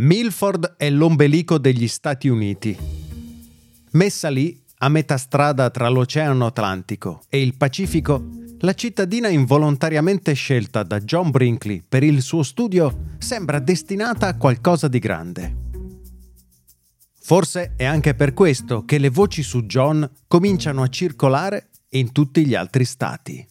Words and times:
Milford 0.00 0.76
è 0.78 0.88
l'ombelico 0.88 1.58
degli 1.58 1.86
Stati 1.86 2.28
Uniti. 2.28 2.74
Messa 3.90 4.30
lì, 4.30 4.58
a 4.78 4.88
metà 4.88 5.18
strada 5.18 5.68
tra 5.68 5.90
l'Oceano 5.90 6.46
Atlantico 6.46 7.20
e 7.28 7.42
il 7.42 7.54
Pacifico, 7.54 8.26
la 8.60 8.72
cittadina 8.72 9.28
involontariamente 9.28 10.32
scelta 10.32 10.84
da 10.84 11.00
John 11.00 11.30
Brinkley 11.30 11.82
per 11.86 12.02
il 12.02 12.22
suo 12.22 12.42
studio 12.42 13.16
sembra 13.18 13.58
destinata 13.58 14.26
a 14.26 14.38
qualcosa 14.38 14.88
di 14.88 14.98
grande. 14.98 15.56
Forse 17.20 17.74
è 17.76 17.84
anche 17.84 18.14
per 18.14 18.32
questo 18.32 18.86
che 18.86 18.96
le 18.96 19.10
voci 19.10 19.42
su 19.42 19.64
John 19.66 20.10
cominciano 20.26 20.82
a 20.82 20.88
circolare 20.88 21.68
in 21.90 22.10
tutti 22.12 22.46
gli 22.46 22.54
altri 22.54 22.86
stati. 22.86 23.49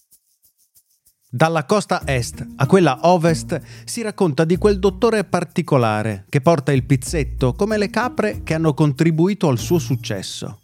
Dalla 1.31 1.65
costa 1.65 2.01
est 2.07 2.43
a 2.55 2.65
quella 2.65 3.01
ovest 3.03 3.61
si 3.85 4.01
racconta 4.01 4.45
di 4.45 4.57
quel 4.57 4.79
dottore 4.79 5.25
particolare 5.25 6.25
che 6.27 6.41
porta 6.41 6.71
il 6.71 6.83
pizzetto 6.83 7.53
come 7.53 7.77
le 7.77 7.91
capre 7.91 8.41
che 8.43 8.55
hanno 8.55 8.73
contribuito 8.73 9.47
al 9.47 9.59
suo 9.59 9.77
successo. 9.77 10.61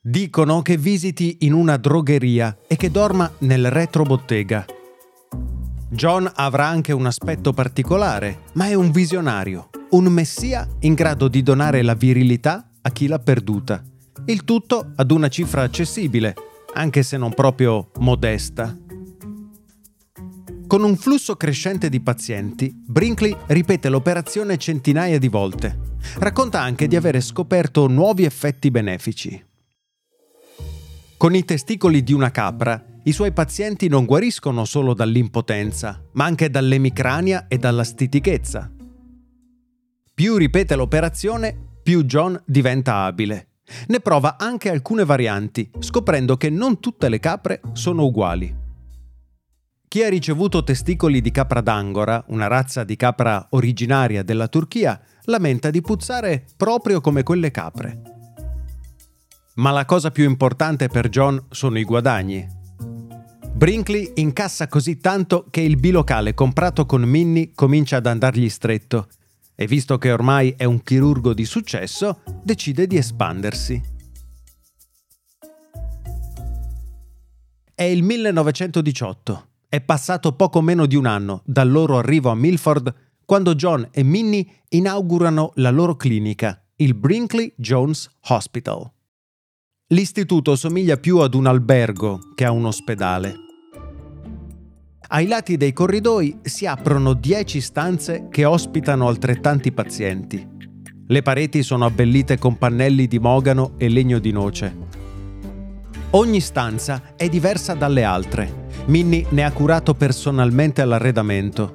Dicono 0.00 0.62
che 0.62 0.78
visiti 0.78 1.36
in 1.40 1.52
una 1.52 1.76
drogheria 1.76 2.56
e 2.66 2.76
che 2.76 2.90
dorma 2.90 3.30
nel 3.40 3.70
retrobottega. 3.70 4.64
John 5.90 6.30
avrà 6.36 6.66
anche 6.66 6.92
un 6.92 7.04
aspetto 7.04 7.52
particolare, 7.52 8.44
ma 8.54 8.68
è 8.68 8.72
un 8.72 8.90
visionario, 8.90 9.68
un 9.90 10.06
messia 10.06 10.66
in 10.80 10.94
grado 10.94 11.28
di 11.28 11.42
donare 11.42 11.82
la 11.82 11.94
virilità 11.94 12.70
a 12.80 12.90
chi 12.90 13.06
l'ha 13.06 13.18
perduta. 13.18 13.84
Il 14.24 14.44
tutto 14.44 14.92
ad 14.96 15.10
una 15.10 15.28
cifra 15.28 15.62
accessibile, 15.62 16.34
anche 16.72 17.02
se 17.02 17.18
non 17.18 17.34
proprio 17.34 17.90
modesta. 17.98 18.74
Con 20.74 20.82
un 20.82 20.96
flusso 20.96 21.36
crescente 21.36 21.88
di 21.88 22.00
pazienti, 22.00 22.74
Brinkley 22.74 23.32
ripete 23.46 23.88
l'operazione 23.88 24.56
centinaia 24.56 25.20
di 25.20 25.28
volte. 25.28 25.78
Racconta 26.16 26.60
anche 26.60 26.88
di 26.88 26.96
avere 26.96 27.20
scoperto 27.20 27.86
nuovi 27.86 28.24
effetti 28.24 28.72
benefici. 28.72 29.40
Con 31.16 31.36
i 31.36 31.44
testicoli 31.44 32.02
di 32.02 32.12
una 32.12 32.32
capra, 32.32 32.84
i 33.04 33.12
suoi 33.12 33.30
pazienti 33.30 33.86
non 33.86 34.04
guariscono 34.04 34.64
solo 34.64 34.94
dall'impotenza, 34.94 36.02
ma 36.14 36.24
anche 36.24 36.50
dall'emicrania 36.50 37.46
e 37.46 37.56
dalla 37.56 37.84
stitichezza. 37.84 38.68
Più 40.12 40.36
ripete 40.36 40.74
l'operazione, 40.74 41.56
più 41.84 42.02
John 42.02 42.42
diventa 42.44 43.04
abile. 43.04 43.50
Ne 43.86 44.00
prova 44.00 44.36
anche 44.36 44.70
alcune 44.70 45.04
varianti, 45.04 45.70
scoprendo 45.78 46.36
che 46.36 46.50
non 46.50 46.80
tutte 46.80 47.08
le 47.08 47.20
capre 47.20 47.60
sono 47.74 48.04
uguali. 48.06 48.62
Chi 49.88 50.02
ha 50.02 50.08
ricevuto 50.08 50.64
testicoli 50.64 51.20
di 51.20 51.30
capra 51.30 51.60
d'angora, 51.60 52.24
una 52.28 52.48
razza 52.48 52.82
di 52.82 52.96
capra 52.96 53.46
originaria 53.50 54.22
della 54.22 54.48
Turchia, 54.48 55.00
lamenta 55.24 55.70
di 55.70 55.80
puzzare 55.80 56.44
proprio 56.56 57.00
come 57.00 57.22
quelle 57.22 57.50
capre. 57.50 58.02
Ma 59.54 59.70
la 59.70 59.84
cosa 59.84 60.10
più 60.10 60.24
importante 60.24 60.88
per 60.88 61.08
John 61.08 61.40
sono 61.50 61.78
i 61.78 61.84
guadagni. 61.84 62.46
Brinkley 63.52 64.14
incassa 64.16 64.66
così 64.66 64.98
tanto 64.98 65.46
che 65.48 65.60
il 65.60 65.76
bilocale 65.76 66.34
comprato 66.34 66.86
con 66.86 67.02
Minnie 67.02 67.52
comincia 67.54 67.98
ad 67.98 68.06
andargli 68.06 68.48
stretto 68.48 69.06
e 69.54 69.68
visto 69.68 69.96
che 69.96 70.10
ormai 70.10 70.54
è 70.56 70.64
un 70.64 70.82
chirurgo 70.82 71.32
di 71.32 71.44
successo, 71.44 72.22
decide 72.42 72.88
di 72.88 72.96
espandersi. 72.96 73.80
È 77.72 77.82
il 77.84 78.02
1918 78.02 79.48
è 79.74 79.80
passato 79.80 80.36
poco 80.36 80.60
meno 80.60 80.86
di 80.86 80.94
un 80.94 81.04
anno 81.04 81.42
dal 81.44 81.68
loro 81.68 81.98
arrivo 81.98 82.30
a 82.30 82.36
Milford 82.36 82.94
quando 83.24 83.56
John 83.56 83.88
e 83.90 84.04
Minnie 84.04 84.46
inaugurano 84.68 85.50
la 85.56 85.70
loro 85.70 85.96
clinica, 85.96 86.64
il 86.76 86.94
Brinkley 86.94 87.52
Jones 87.56 88.08
Hospital. 88.28 88.88
L'istituto 89.88 90.54
somiglia 90.54 90.96
più 90.96 91.18
ad 91.18 91.34
un 91.34 91.46
albergo 91.46 92.20
che 92.36 92.44
a 92.44 92.52
un 92.52 92.66
ospedale. 92.66 93.34
Ai 95.08 95.26
lati 95.26 95.56
dei 95.56 95.72
corridoi 95.72 96.38
si 96.42 96.66
aprono 96.66 97.12
10 97.12 97.60
stanze 97.60 98.28
che 98.30 98.44
ospitano 98.44 99.08
altrettanti 99.08 99.72
pazienti. 99.72 100.48
Le 101.08 101.22
pareti 101.22 101.64
sono 101.64 101.84
abbellite 101.84 102.38
con 102.38 102.58
pannelli 102.58 103.08
di 103.08 103.18
mogano 103.18 103.72
e 103.76 103.88
legno 103.88 104.20
di 104.20 104.30
noce. 104.30 104.83
Ogni 106.14 106.40
stanza 106.40 107.02
è 107.16 107.28
diversa 107.28 107.74
dalle 107.74 108.04
altre 108.04 108.62
Minnie 108.86 109.26
ne 109.30 109.44
ha 109.44 109.50
curato 109.50 109.94
personalmente 109.94 110.84
l'arredamento. 110.84 111.74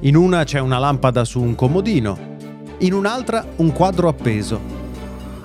In 0.00 0.16
una 0.16 0.44
c'è 0.44 0.58
una 0.58 0.78
lampada 0.78 1.24
su 1.24 1.40
un 1.40 1.54
comodino, 1.54 2.36
in 2.78 2.92
un'altra 2.92 3.46
un 3.56 3.72
quadro 3.72 4.08
appeso. 4.08 4.58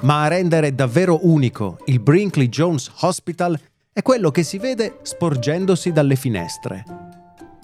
Ma 0.02 0.24
a 0.24 0.30
rendere 0.30 0.74
davvero 0.74 1.20
unico 1.28 1.78
il 1.86 2.00
Brinkley 2.00 2.48
Jones 2.48 2.90
Hospital 3.02 3.60
è 3.94 4.02
quello 4.02 4.32
che 4.32 4.44
si 4.44 4.58
vede 4.58 5.00
sporgendosi 5.02 5.92
dalle 5.92 6.16
finestre. 6.16 6.84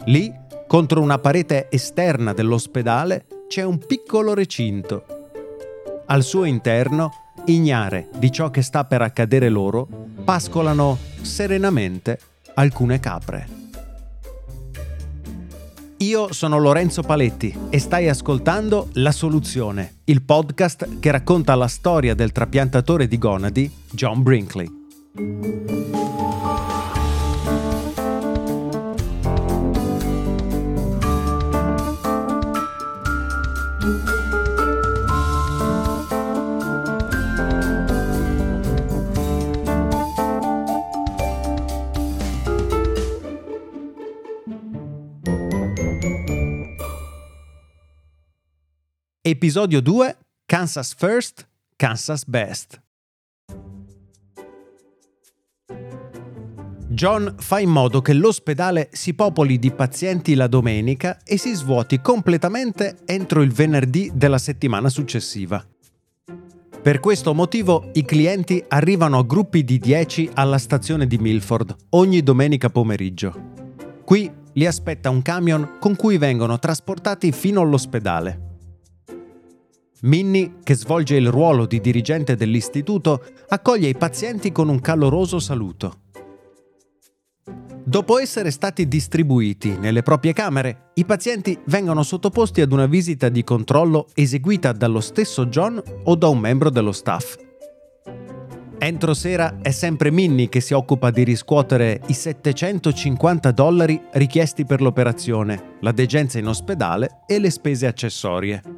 Lì, 0.05 0.31
contro 0.67 1.01
una 1.01 1.17
parete 1.17 1.67
esterna 1.71 2.33
dell'ospedale, 2.33 3.25
c'è 3.47 3.63
un 3.63 3.79
piccolo 3.79 4.33
recinto. 4.33 5.05
Al 6.07 6.23
suo 6.23 6.43
interno, 6.43 7.26
ignare 7.47 8.09
di 8.17 8.31
ciò 8.31 8.49
che 8.49 8.61
sta 8.61 8.85
per 8.85 9.01
accadere 9.01 9.49
loro, 9.49 9.87
pascolano 10.23 10.97
serenamente 11.21 12.19
alcune 12.55 12.99
capre. 12.99 13.55
Io 15.97 16.31
sono 16.31 16.59
Lorenzo 16.59 17.01
Paletti 17.01 17.55
e 17.69 17.79
stai 17.79 18.07
ascoltando 18.07 18.89
La 18.93 19.11
Soluzione, 19.11 19.95
il 20.05 20.21
podcast 20.21 20.99
che 20.99 21.09
racconta 21.09 21.55
la 21.55 21.67
storia 21.67 22.13
del 22.13 22.31
trapiantatore 22.31 23.07
di 23.07 23.17
gonadi 23.17 23.71
John 23.91 24.21
Brinkley. 24.21 24.69
Episodio 49.37 49.81
2 49.81 50.17
Kansas 50.47 50.95
First, 50.97 51.47
Kansas 51.75 52.25
Best. 52.25 52.81
John 56.87 57.35
fa 57.37 57.59
in 57.59 57.69
modo 57.69 58.01
che 58.01 58.13
l'ospedale 58.13 58.89
si 58.91 59.13
popoli 59.13 59.59
di 59.59 59.69
pazienti 59.69 60.33
la 60.33 60.47
domenica 60.47 61.19
e 61.23 61.37
si 61.37 61.53
svuoti 61.53 62.01
completamente 62.01 62.97
entro 63.05 63.43
il 63.43 63.51
venerdì 63.51 64.09
della 64.11 64.39
settimana 64.39 64.89
successiva. 64.89 65.63
Per 66.81 66.99
questo 66.99 67.35
motivo 67.35 67.91
i 67.93 68.05
clienti 68.05 68.65
arrivano 68.69 69.19
a 69.19 69.23
gruppi 69.23 69.63
di 69.63 69.77
10 69.77 70.31
alla 70.33 70.57
stazione 70.57 71.05
di 71.05 71.19
Milford 71.19 71.75
ogni 71.89 72.23
domenica 72.23 72.71
pomeriggio. 72.71 73.53
Qui 74.03 74.31
li 74.53 74.65
aspetta 74.65 75.11
un 75.11 75.21
camion 75.21 75.77
con 75.79 75.95
cui 75.95 76.17
vengono 76.17 76.57
trasportati 76.57 77.31
fino 77.31 77.61
all'ospedale. 77.61 78.46
Minnie, 80.01 80.55
che 80.63 80.75
svolge 80.75 81.15
il 81.15 81.29
ruolo 81.29 81.65
di 81.65 81.81
dirigente 81.81 82.35
dell'istituto, 82.35 83.23
accoglie 83.47 83.89
i 83.89 83.95
pazienti 83.95 84.51
con 84.51 84.69
un 84.69 84.79
caloroso 84.79 85.39
saluto. 85.39 86.01
Dopo 87.83 88.19
essere 88.19 88.51
stati 88.51 88.87
distribuiti 88.87 89.77
nelle 89.77 90.03
proprie 90.03 90.33
camere, 90.33 90.91
i 90.95 91.05
pazienti 91.05 91.57
vengono 91.67 92.03
sottoposti 92.03 92.59
ad 92.61 92.73
una 92.73 92.85
visita 92.85 93.29
di 93.29 93.45
controllo 93.45 94.07
eseguita 94.13 94.73
dallo 94.73 94.99
stesso 94.99 95.45
John 95.45 95.81
o 96.03 96.15
da 96.15 96.27
un 96.27 96.38
membro 96.38 96.69
dello 96.69 96.91
staff. 96.91 97.38
Entro 98.77 99.13
sera 99.15 99.59
è 99.61 99.71
sempre 99.71 100.11
Minnie 100.11 100.50
che 100.50 100.59
si 100.59 100.73
occupa 100.73 101.09
di 101.09 101.23
riscuotere 101.23 102.01
i 102.07 102.13
750 102.13 103.51
dollari 103.51 104.00
richiesti 104.11 104.65
per 104.65 104.81
l'operazione, 104.81 105.77
la 105.79 105.91
degenza 105.91 106.38
in 106.38 106.47
ospedale 106.47 107.21
e 107.25 107.39
le 107.39 107.50
spese 107.50 107.88
accessorie. 107.88 108.76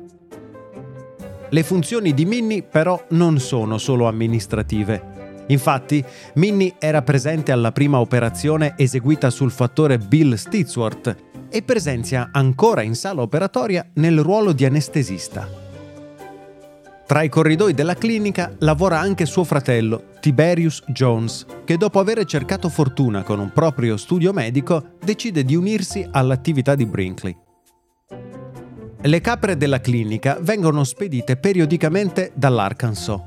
Le 1.51 1.63
funzioni 1.63 2.13
di 2.13 2.25
Minnie 2.25 2.61
però 2.61 3.03
non 3.09 3.39
sono 3.39 3.79
solo 3.79 4.07
amministrative. 4.07 5.45
Infatti, 5.47 6.03
Minnie 6.35 6.75
era 6.77 7.01
presente 7.01 7.51
alla 7.51 7.71
prima 7.71 7.99
operazione 7.99 8.75
eseguita 8.77 9.31
sul 9.31 9.49
fattore 9.49 9.97
Bill 9.97 10.35
Stitsworth 10.35 11.15
e 11.49 11.63
presenzia 11.63 12.29
ancora 12.31 12.83
in 12.83 12.93
sala 12.93 13.21
operatoria 13.21 13.83
nel 13.95 14.19
ruolo 14.19 14.51
di 14.51 14.65
anestesista. 14.65 15.67
Tra 17.07 17.23
i 17.23 17.29
corridoi 17.29 17.73
della 17.73 17.95
clinica 17.95 18.53
lavora 18.59 18.99
anche 18.99 19.25
suo 19.25 19.43
fratello, 19.43 20.09
Tiberius 20.19 20.83
Jones, 20.85 21.47
che 21.65 21.77
dopo 21.77 21.97
aver 21.97 22.23
cercato 22.25 22.69
fortuna 22.69 23.23
con 23.23 23.39
un 23.39 23.51
proprio 23.51 23.97
studio 23.97 24.31
medico 24.31 24.91
decide 25.03 25.43
di 25.43 25.55
unirsi 25.55 26.07
all'attività 26.11 26.75
di 26.75 26.85
Brinkley. 26.85 27.35
Le 29.01 29.21
capre 29.21 29.55
della 29.55 29.79
clinica 29.79 30.37
vengono 30.41 30.83
spedite 30.83 31.37
periodicamente 31.37 32.31
dall'Arkansas. 32.35 33.17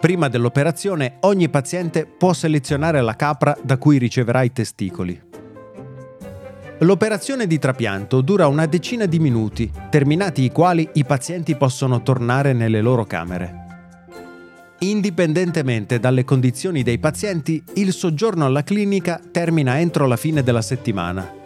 Prima 0.00 0.28
dell'operazione 0.28 1.16
ogni 1.22 1.48
paziente 1.48 2.06
può 2.06 2.32
selezionare 2.32 3.00
la 3.00 3.16
capra 3.16 3.58
da 3.60 3.78
cui 3.78 3.98
riceverà 3.98 4.44
i 4.44 4.52
testicoli. 4.52 5.20
L'operazione 6.78 7.48
di 7.48 7.58
trapianto 7.58 8.20
dura 8.20 8.46
una 8.46 8.66
decina 8.66 9.06
di 9.06 9.18
minuti, 9.18 9.68
terminati 9.90 10.44
i 10.44 10.52
quali 10.52 10.88
i 10.92 11.04
pazienti 11.04 11.56
possono 11.56 12.00
tornare 12.04 12.52
nelle 12.52 12.80
loro 12.80 13.04
camere. 13.04 13.66
Indipendentemente 14.78 15.98
dalle 15.98 16.22
condizioni 16.22 16.84
dei 16.84 17.00
pazienti, 17.00 17.60
il 17.74 17.92
soggiorno 17.92 18.44
alla 18.44 18.62
clinica 18.62 19.20
termina 19.32 19.80
entro 19.80 20.06
la 20.06 20.16
fine 20.16 20.44
della 20.44 20.62
settimana. 20.62 21.37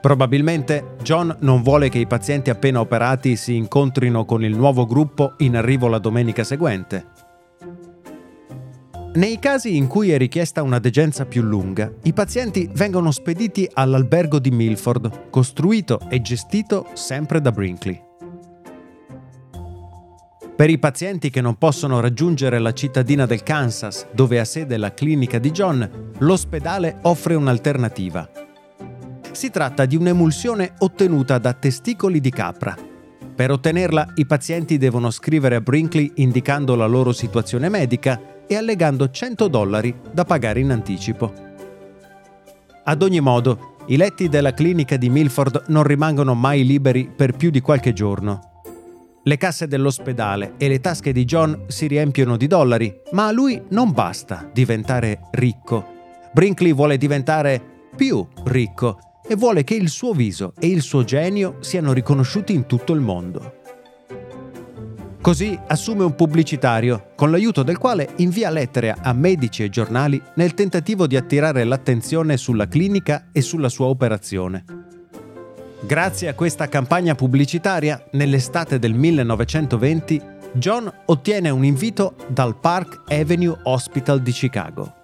Probabilmente 0.00 0.96
John 1.02 1.36
non 1.40 1.62
vuole 1.62 1.90
che 1.90 1.98
i 1.98 2.06
pazienti 2.06 2.48
appena 2.48 2.80
operati 2.80 3.36
si 3.36 3.54
incontrino 3.54 4.24
con 4.24 4.42
il 4.42 4.56
nuovo 4.56 4.86
gruppo 4.86 5.34
in 5.38 5.56
arrivo 5.56 5.88
la 5.88 5.98
domenica 5.98 6.42
seguente. 6.42 7.28
Nei 9.12 9.38
casi 9.38 9.76
in 9.76 9.88
cui 9.88 10.12
è 10.12 10.16
richiesta 10.16 10.62
una 10.62 10.78
degenza 10.78 11.26
più 11.26 11.42
lunga, 11.42 11.92
i 12.04 12.12
pazienti 12.12 12.70
vengono 12.72 13.10
spediti 13.10 13.68
all'albergo 13.72 14.38
di 14.38 14.50
Milford, 14.50 15.30
costruito 15.30 16.00
e 16.08 16.20
gestito 16.22 16.86
sempre 16.94 17.40
da 17.40 17.50
Brinkley. 17.50 18.00
Per 20.54 20.70
i 20.70 20.78
pazienti 20.78 21.28
che 21.28 21.40
non 21.40 21.56
possono 21.56 22.00
raggiungere 22.00 22.58
la 22.58 22.72
cittadina 22.72 23.26
del 23.26 23.42
Kansas, 23.42 24.06
dove 24.12 24.38
ha 24.38 24.44
sede 24.44 24.76
la 24.76 24.94
clinica 24.94 25.38
di 25.38 25.50
John, 25.50 26.12
l'ospedale 26.18 26.98
offre 27.02 27.34
un'alternativa. 27.34 28.49
Si 29.32 29.50
tratta 29.50 29.86
di 29.86 29.96
un'emulsione 29.96 30.74
ottenuta 30.78 31.38
da 31.38 31.52
testicoli 31.52 32.20
di 32.20 32.30
capra. 32.30 32.76
Per 33.34 33.50
ottenerla 33.50 34.12
i 34.16 34.26
pazienti 34.26 34.76
devono 34.76 35.10
scrivere 35.10 35.56
a 35.56 35.60
Brinkley 35.60 36.12
indicando 36.16 36.74
la 36.74 36.86
loro 36.86 37.12
situazione 37.12 37.68
medica 37.68 38.44
e 38.46 38.56
allegando 38.56 39.10
100 39.10 39.48
dollari 39.48 39.94
da 40.12 40.24
pagare 40.24 40.60
in 40.60 40.70
anticipo. 40.70 41.32
Ad 42.84 43.02
ogni 43.02 43.20
modo, 43.20 43.76
i 43.86 43.96
letti 43.96 44.28
della 44.28 44.52
clinica 44.52 44.96
di 44.96 45.08
Milford 45.08 45.64
non 45.68 45.84
rimangono 45.84 46.34
mai 46.34 46.66
liberi 46.66 47.10
per 47.14 47.36
più 47.36 47.50
di 47.50 47.60
qualche 47.60 47.92
giorno 47.92 48.50
le 49.22 49.36
casse 49.36 49.66
dell'ospedale 49.66 50.54
e 50.56 50.68
le 50.68 50.80
tasche 50.80 51.12
di 51.12 51.24
John 51.24 51.64
si 51.68 51.86
riempiono 51.86 52.36
di 52.38 52.46
dollari, 52.46 53.02
ma 53.12 53.26
a 53.26 53.32
lui 53.32 53.62
non 53.68 53.92
basta 53.92 54.48
diventare 54.52 55.28
ricco. 55.32 55.84
Brinkley 56.32 56.72
vuole 56.72 56.96
diventare 56.96 57.62
più 57.94 58.26
ricco 58.44 59.09
e 59.30 59.36
vuole 59.36 59.62
che 59.62 59.74
il 59.74 59.90
suo 59.90 60.12
viso 60.12 60.54
e 60.58 60.66
il 60.66 60.82
suo 60.82 61.04
genio 61.04 61.58
siano 61.60 61.92
riconosciuti 61.92 62.52
in 62.52 62.66
tutto 62.66 62.92
il 62.92 62.98
mondo. 62.98 63.58
Così 65.20 65.56
assume 65.68 66.02
un 66.02 66.16
pubblicitario, 66.16 67.12
con 67.14 67.30
l'aiuto 67.30 67.62
del 67.62 67.78
quale 67.78 68.08
invia 68.16 68.50
lettere 68.50 68.92
a 69.00 69.12
medici 69.12 69.62
e 69.62 69.68
giornali 69.68 70.20
nel 70.34 70.54
tentativo 70.54 71.06
di 71.06 71.16
attirare 71.16 71.62
l'attenzione 71.62 72.36
sulla 72.36 72.66
clinica 72.66 73.28
e 73.30 73.40
sulla 73.40 73.68
sua 73.68 73.86
operazione. 73.86 74.64
Grazie 75.82 76.26
a 76.26 76.34
questa 76.34 76.68
campagna 76.68 77.14
pubblicitaria, 77.14 78.06
nell'estate 78.12 78.80
del 78.80 78.94
1920, 78.94 80.20
John 80.54 80.92
ottiene 81.04 81.50
un 81.50 81.64
invito 81.64 82.16
dal 82.26 82.58
Park 82.58 83.02
Avenue 83.12 83.56
Hospital 83.62 84.20
di 84.22 84.32
Chicago. 84.32 84.99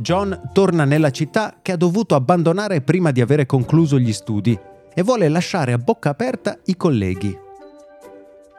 John 0.00 0.50
torna 0.52 0.84
nella 0.84 1.10
città 1.10 1.56
che 1.60 1.72
ha 1.72 1.76
dovuto 1.76 2.14
abbandonare 2.14 2.82
prima 2.82 3.10
di 3.10 3.20
avere 3.20 3.46
concluso 3.46 3.98
gli 3.98 4.12
studi 4.12 4.56
e 4.94 5.02
vuole 5.02 5.28
lasciare 5.28 5.72
a 5.72 5.78
bocca 5.78 6.10
aperta 6.10 6.56
i 6.66 6.76
colleghi. 6.76 7.36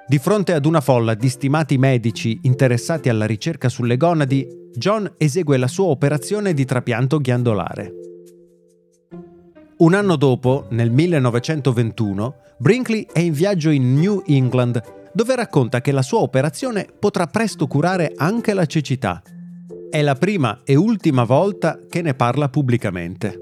Di 0.06 0.18
fronte 0.18 0.54
ad 0.54 0.66
una 0.66 0.82
folla 0.82 1.14
di 1.14 1.30
stimati 1.30 1.78
medici 1.78 2.40
interessati 2.44 3.10
alla 3.10 3.26
ricerca 3.26 3.70
sulle 3.70 3.96
gonadi, 3.96 4.48
John 4.74 5.14
esegue 5.18 5.58
la 5.58 5.68
sua 5.68 5.86
operazione 5.86 6.54
di 6.54 6.66
trapianto 6.66 7.20
ghiandolare. 7.20 7.94
Un 9.78 9.94
anno 9.94 10.18
dopo, 10.18 10.66
nel 10.72 10.92
1921, 10.92 12.36
Brinkley 12.58 13.08
è 13.12 13.20
in 13.20 13.32
viaggio 13.32 13.70
in 13.70 13.94
New 13.94 14.24
England, 14.26 14.82
dove 15.14 15.36
racconta 15.36 15.80
che 15.80 15.94
la 15.94 16.02
sua 16.02 16.20
operazione 16.20 16.86
potrà 17.00 17.28
presto 17.28 17.66
curare 17.68 18.12
anche 18.18 18.54
la 18.54 18.66
cecità. 18.66 19.22
È 19.92 20.04
la 20.04 20.14
prima 20.14 20.62
e 20.64 20.76
ultima 20.76 21.24
volta 21.24 21.80
che 21.90 22.04
ne 22.04 22.14
parla 22.14 22.48
pubblicamente. 22.48 23.42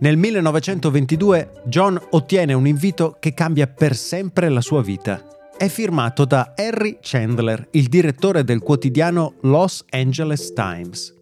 Nel 0.00 0.18
1922 0.18 1.62
John 1.64 1.98
ottiene 2.10 2.52
un 2.52 2.66
invito 2.66 3.16
che 3.18 3.32
cambia 3.32 3.66
per 3.66 3.96
sempre 3.96 4.50
la 4.50 4.60
sua 4.60 4.82
vita. 4.82 5.24
È 5.56 5.68
firmato 5.68 6.26
da 6.26 6.52
Harry 6.54 6.98
Chandler, 7.00 7.68
il 7.70 7.86
direttore 7.86 8.44
del 8.44 8.60
quotidiano 8.60 9.36
Los 9.40 9.86
Angeles 9.88 10.52
Times. 10.52 11.14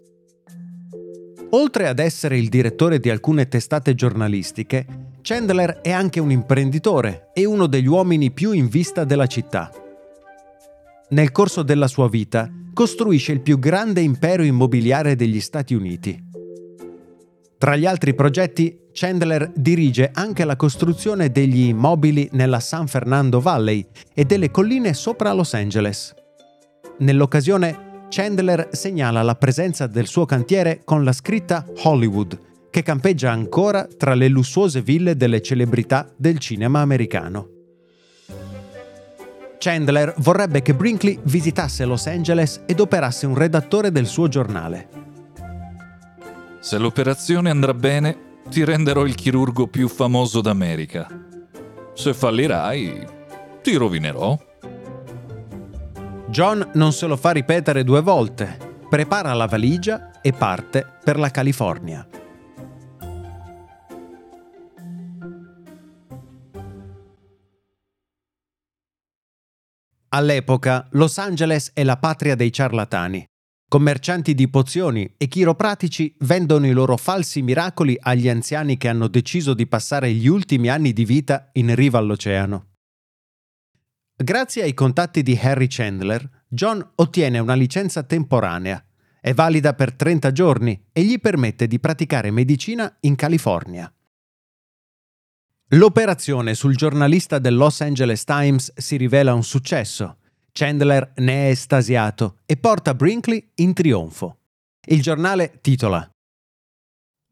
Oltre 1.51 1.87
ad 1.87 2.01
essere 2.01 2.37
il 2.37 2.49
direttore 2.49 2.99
di 2.99 3.11
alcune 3.11 3.47
testate 3.47 3.95
giornalistiche, 3.95 4.87
Chandler 5.23 5.79
è 5.83 5.93
anche 5.93 6.19
un 6.19 6.33
imprenditore 6.33 7.31
e 7.33 7.45
uno 7.45 7.69
degli 7.69 7.87
uomini 7.87 8.33
più 8.33 8.51
in 8.51 8.67
vista 8.67 9.05
della 9.05 9.29
città. 9.29 9.71
Nel 11.11 11.31
corso 11.31 11.63
della 11.63 11.87
sua 11.87 12.09
vita 12.09 12.51
costruisce 12.75 13.33
il 13.33 13.41
più 13.41 13.59
grande 13.59 14.03
impero 14.03 14.43
immobiliare 14.43 15.17
degli 15.17 15.41
Stati 15.41 15.73
Uniti. 15.73 16.23
Tra 17.57 17.77
gli 17.77 17.87
altri 17.87 18.15
progetti, 18.15 18.79
Chandler 18.93 19.51
dirige 19.55 20.11
anche 20.13 20.45
la 20.45 20.57
costruzione 20.57 21.31
degli 21.31 21.69
immobili 21.69 22.29
nella 22.33 22.61
San 22.61 22.87
Fernando 22.87 23.41
Valley 23.41 23.87
e 24.13 24.27
delle 24.27 24.51
colline 24.51 24.93
sopra 24.93 25.33
Los 25.33 25.55
Angeles. 25.55 26.15
Nell'occasione 26.99 28.07
Chandler 28.11 28.69
segnala 28.73 29.23
la 29.23 29.35
presenza 29.35 29.87
del 29.87 30.07
suo 30.07 30.27
cantiere 30.27 30.83
con 30.85 31.03
la 31.03 31.13
scritta 31.13 31.65
Hollywood, 31.85 32.39
che 32.71 32.83
campeggia 32.83 33.31
ancora 33.31 33.87
tra 33.87 34.15
le 34.15 34.29
lussuose 34.29 34.83
ville 34.83 35.17
delle 35.17 35.41
celebrità 35.41 36.13
del 36.17 36.39
cinema 36.39 36.81
americano. 36.81 37.54
Chandler 39.59 40.15
vorrebbe 40.19 40.63
che 40.63 40.75
Brinkley 40.75 41.19
visitasse 41.23 41.85
Los 41.85 42.07
Angeles 42.07 42.63
ed 42.67 42.81
operasse 42.81 43.27
un 43.27 43.35
redattore 43.35 43.91
del 43.91 44.07
suo 44.07 44.29
giornale. 44.29 44.89
Se 46.61 46.79
l'operazione 46.79 47.51
andrà 47.51 47.75
bene, 47.75 48.41
ti 48.49 48.65
renderò 48.65 49.05
il 49.05 49.15
chirurgo 49.15 49.67
più 49.67 49.89
famoso 49.89 50.41
d'America. 50.41 51.07
Se 51.95 52.15
fallirai, 52.15 53.07
ti 53.63 53.75
rovinerò. 53.77 54.39
John 56.29 56.71
non 56.75 56.93
se 56.93 57.07
lo 57.07 57.17
fa 57.17 57.31
ripetere 57.31 57.85
due 57.85 58.01
volte, 58.01 58.59
prepara 58.89 59.33
la 59.35 59.47
valigia 59.47 60.11
e 60.21 60.33
parte 60.33 60.87
per 61.03 61.19
la 61.19 61.31
California. 61.31 62.07
All'epoca 70.15 70.87
Los 70.93 71.19
Angeles 71.19 71.73
è 71.75 71.83
la 71.83 71.97
patria 71.97 72.37
dei 72.37 72.53
ciarlatani. 72.53 73.25
Commercianti 73.69 74.33
di 74.33 74.49
pozioni 74.49 75.13
e 75.17 75.27
chiropratici 75.27 76.15
vendono 76.21 76.69
i 76.69 76.71
loro 76.71 76.97
falsi 76.97 77.43
miracoli 77.43 77.99
agli 78.01 78.29
anziani 78.29 78.77
che 78.77 78.87
hanno 78.87 79.09
deciso 79.09 79.55
di 79.55 79.67
passare 79.67 80.13
gli 80.13 80.29
ultimi 80.29 80.69
anni 80.69 80.93
di 80.93 81.05
vita 81.05 81.51
in 81.55 81.75
riva 81.75 81.99
all'oceano. 81.99 82.75
Grazie 84.15 84.63
ai 84.63 84.73
contatti 84.73 85.25
di 85.25 85.37
Harry 85.43 85.67
Chandler, 85.67 86.45
John 86.47 86.93
ottiene 86.95 87.41
una 87.41 87.55
licenza 87.55 88.05
temporanea. 88.05 88.85
È 89.21 89.35
valida 89.35 89.75
per 89.75 89.95
30 89.95 90.31
giorni 90.31 90.91
e 90.93 91.03
gli 91.03 91.19
permette 91.19 91.67
di 91.67 91.81
praticare 91.81 92.31
medicina 92.31 92.99
in 93.01 93.17
California. 93.17 93.93
L'operazione 95.69 96.55
sul 96.55 96.77
giornalista 96.77 97.39
del 97.39 97.57
Los 97.57 97.81
Angeles 97.81 98.25
Times 98.25 98.71
si 98.77 98.97
rivela 98.97 99.33
un 99.33 99.43
successo. 99.43 100.19
Chandler 100.53 101.15
ne 101.17 101.47
è 101.47 101.51
estasiato 101.51 102.37
e 102.45 102.59
porta 102.59 102.95
Brinkley 102.95 103.53
in 103.57 103.73
trionfo. 103.73 104.39
Il 104.87 105.01
giornale 105.01 105.59
titola 105.63 106.07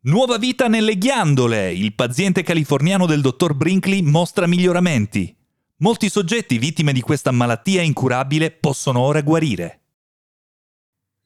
Nuova 0.04 0.38
vita 0.38 0.66
nelle 0.66 0.96
ghiandole! 0.96 1.72
Il 1.72 1.94
paziente 1.94 2.42
californiano 2.42 3.04
del 3.04 3.20
dottor 3.20 3.54
Brinkley 3.54 4.00
mostra 4.00 4.46
miglioramenti. 4.46 5.36
Molti 5.76 6.08
soggetti 6.08 6.58
vittime 6.58 6.92
di 6.92 7.02
questa 7.02 7.30
malattia 7.30 7.82
incurabile 7.82 8.50
possono 8.50 9.00
ora 9.00 9.20
guarire. 9.20 9.80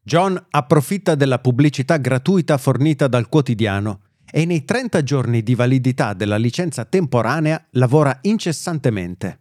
John 0.02 0.44
approfitta 0.50 1.14
della 1.14 1.38
pubblicità 1.38 1.96
gratuita 1.98 2.58
fornita 2.58 3.06
dal 3.06 3.28
quotidiano 3.28 4.00
e 4.30 4.44
nei 4.44 4.64
30 4.64 5.02
giorni 5.02 5.42
di 5.42 5.54
validità 5.54 6.12
della 6.14 6.36
licenza 6.36 6.84
temporanea 6.84 7.66
lavora 7.72 8.18
incessantemente. 8.22 9.40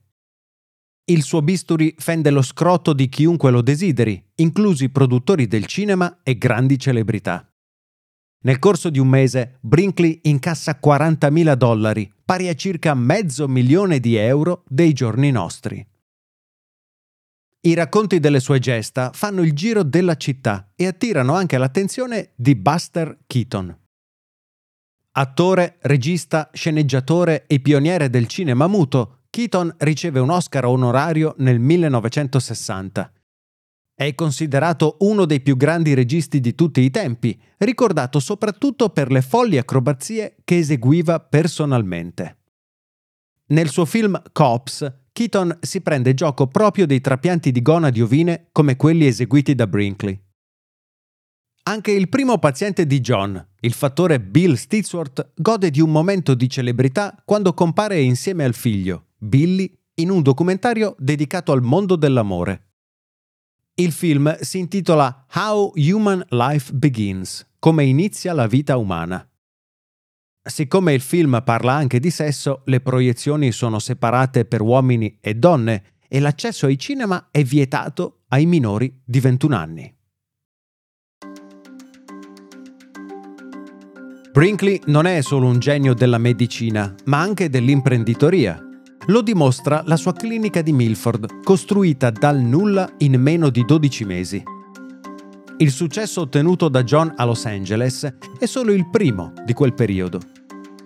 Il 1.05 1.21
suo 1.21 1.41
bisturi 1.41 1.93
fende 1.97 2.31
lo 2.31 2.41
scrotto 2.41 2.93
di 2.93 3.07
chiunque 3.09 3.51
lo 3.51 3.61
desideri, 3.61 4.23
inclusi 4.35 4.89
produttori 4.89 5.47
del 5.47 5.65
cinema 5.67 6.19
e 6.23 6.37
grandi 6.37 6.79
celebrità. 6.79 7.47
Nel 8.45 8.59
corso 8.59 8.89
di 8.89 8.99
un 8.99 9.07
mese 9.07 9.57
Brinkley 9.61 10.19
incassa 10.23 10.79
40.000 10.83 11.53
dollari, 11.53 12.11
pari 12.23 12.47
a 12.47 12.55
circa 12.55 12.93
mezzo 12.93 13.47
milione 13.47 13.99
di 13.99 14.15
euro 14.15 14.63
dei 14.67 14.93
giorni 14.93 15.31
nostri. 15.31 15.85
I 17.61 17.73
racconti 17.73 18.19
delle 18.19 18.39
sue 18.39 18.59
gesta 18.59 19.11
fanno 19.13 19.41
il 19.41 19.53
giro 19.53 19.81
della 19.83 20.15
città 20.15 20.71
e 20.75 20.85
attirano 20.85 21.33
anche 21.33 21.57
l'attenzione 21.57 22.31
di 22.35 22.55
Buster 22.55 23.17
Keaton. 23.25 23.84
Attore, 25.17 25.77
regista, 25.83 26.49
sceneggiatore 26.51 27.45
e 27.47 27.61
pioniere 27.61 28.09
del 28.09 28.27
cinema 28.27 28.67
muto, 28.67 29.19
Keaton 29.29 29.73
riceve 29.77 30.19
un 30.19 30.29
Oscar 30.29 30.65
onorario 30.65 31.35
nel 31.37 31.57
1960. 31.57 33.13
È 33.93 34.13
considerato 34.13 34.97
uno 34.99 35.23
dei 35.23 35.39
più 35.39 35.55
grandi 35.55 35.93
registi 35.93 36.41
di 36.41 36.53
tutti 36.53 36.81
i 36.81 36.89
tempi, 36.89 37.39
ricordato 37.59 38.19
soprattutto 38.19 38.89
per 38.89 39.09
le 39.09 39.21
folli 39.21 39.57
acrobazie 39.57 40.35
che 40.43 40.57
eseguiva 40.57 41.21
personalmente. 41.21 42.39
Nel 43.47 43.69
suo 43.69 43.85
film 43.85 44.21
Cops, 44.33 44.91
Keaton 45.13 45.59
si 45.61 45.79
prende 45.79 46.13
gioco 46.13 46.47
proprio 46.47 46.85
dei 46.85 46.99
trapianti 46.99 47.53
di 47.53 47.61
gonadi 47.61 48.01
ovine 48.01 48.49
come 48.51 48.75
quelli 48.75 49.05
eseguiti 49.05 49.55
da 49.55 49.65
Brinkley. 49.65 50.24
Anche 51.67 51.89
il 51.89 52.09
primo 52.09 52.37
paziente 52.37 52.85
di 52.85 52.99
John, 52.99 53.43
il 53.61 53.73
fattore 53.73 54.19
Bill 54.19 54.53
Stitsworth, 54.53 55.31
gode 55.35 55.71
di 55.71 55.81
un 55.81 55.89
momento 55.89 56.35
di 56.35 56.47
celebrità 56.47 57.19
quando 57.25 57.55
compare 57.55 57.99
insieme 57.99 58.43
al 58.43 58.53
figlio, 58.53 59.07
Billy, 59.17 59.75
in 59.95 60.11
un 60.11 60.21
documentario 60.21 60.95
dedicato 60.99 61.51
al 61.51 61.63
mondo 61.63 61.95
dell'amore. 61.95 62.73
Il 63.73 63.91
film 63.93 64.37
si 64.41 64.59
intitola 64.59 65.25
How 65.33 65.73
Human 65.75 66.23
Life 66.29 66.71
Begins, 66.71 67.43
come 67.57 67.83
inizia 67.83 68.33
la 68.33 68.45
vita 68.45 68.77
umana. 68.77 69.27
Siccome 70.47 70.93
il 70.93 71.01
film 71.01 71.41
parla 71.43 71.73
anche 71.73 71.99
di 71.99 72.11
sesso, 72.11 72.61
le 72.65 72.79
proiezioni 72.79 73.51
sono 73.51 73.79
separate 73.79 74.45
per 74.45 74.61
uomini 74.61 75.17
e 75.19 75.33
donne 75.33 75.95
e 76.07 76.19
l'accesso 76.19 76.67
ai 76.67 76.77
cinema 76.77 77.29
è 77.31 77.43
vietato 77.43 78.25
ai 78.27 78.45
minori 78.45 79.01
di 79.03 79.19
21 79.19 79.55
anni. 79.55 79.94
Brinkley 84.35 84.81
non 84.87 85.05
è 85.05 85.21
solo 85.21 85.47
un 85.47 85.59
genio 85.59 85.93
della 85.93 86.17
medicina, 86.17 86.93
ma 87.05 87.21
anche 87.21 87.49
dell'imprenditoria. 87.49 88.61
Lo 89.05 89.21
dimostra 89.21 89.81
la 89.85 89.95
sua 89.95 90.11
clinica 90.11 90.61
di 90.61 90.73
Milford, 90.73 91.41
costruita 91.41 92.09
dal 92.09 92.41
nulla 92.41 92.95
in 92.97 93.13
meno 93.13 93.49
di 93.49 93.63
12 93.63 94.03
mesi. 94.03 94.43
Il 95.59 95.71
successo 95.71 96.19
ottenuto 96.19 96.67
da 96.67 96.83
John 96.83 97.13
a 97.15 97.23
Los 97.23 97.45
Angeles 97.45 98.13
è 98.37 98.45
solo 98.45 98.73
il 98.73 98.89
primo 98.89 99.31
di 99.45 99.53
quel 99.53 99.73
periodo. 99.73 100.19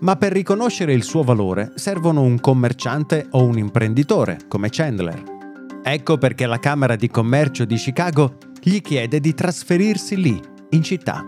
Ma 0.02 0.16
per 0.16 0.32
riconoscere 0.32 0.94
il 0.94 1.02
suo 1.02 1.24
valore 1.24 1.72
servono 1.74 2.22
un 2.22 2.40
commerciante 2.40 3.30
o 3.32 3.44
un 3.44 3.58
imprenditore, 3.58 4.42
come 4.48 4.70
Chandler. 4.70 5.24
Ecco 5.82 6.20
perché 6.20 6.46
la 6.46 6.60
Camera 6.60 6.96
di 6.96 7.10
Commercio 7.10 7.66
di 7.66 7.78
Chicago 7.78 8.38
gli 8.62 8.80
chiede 8.82 9.20
di 9.20 9.34
trasferirsi 9.34 10.22
lì, 10.22 10.40
in 10.70 10.84
città. 10.84 11.26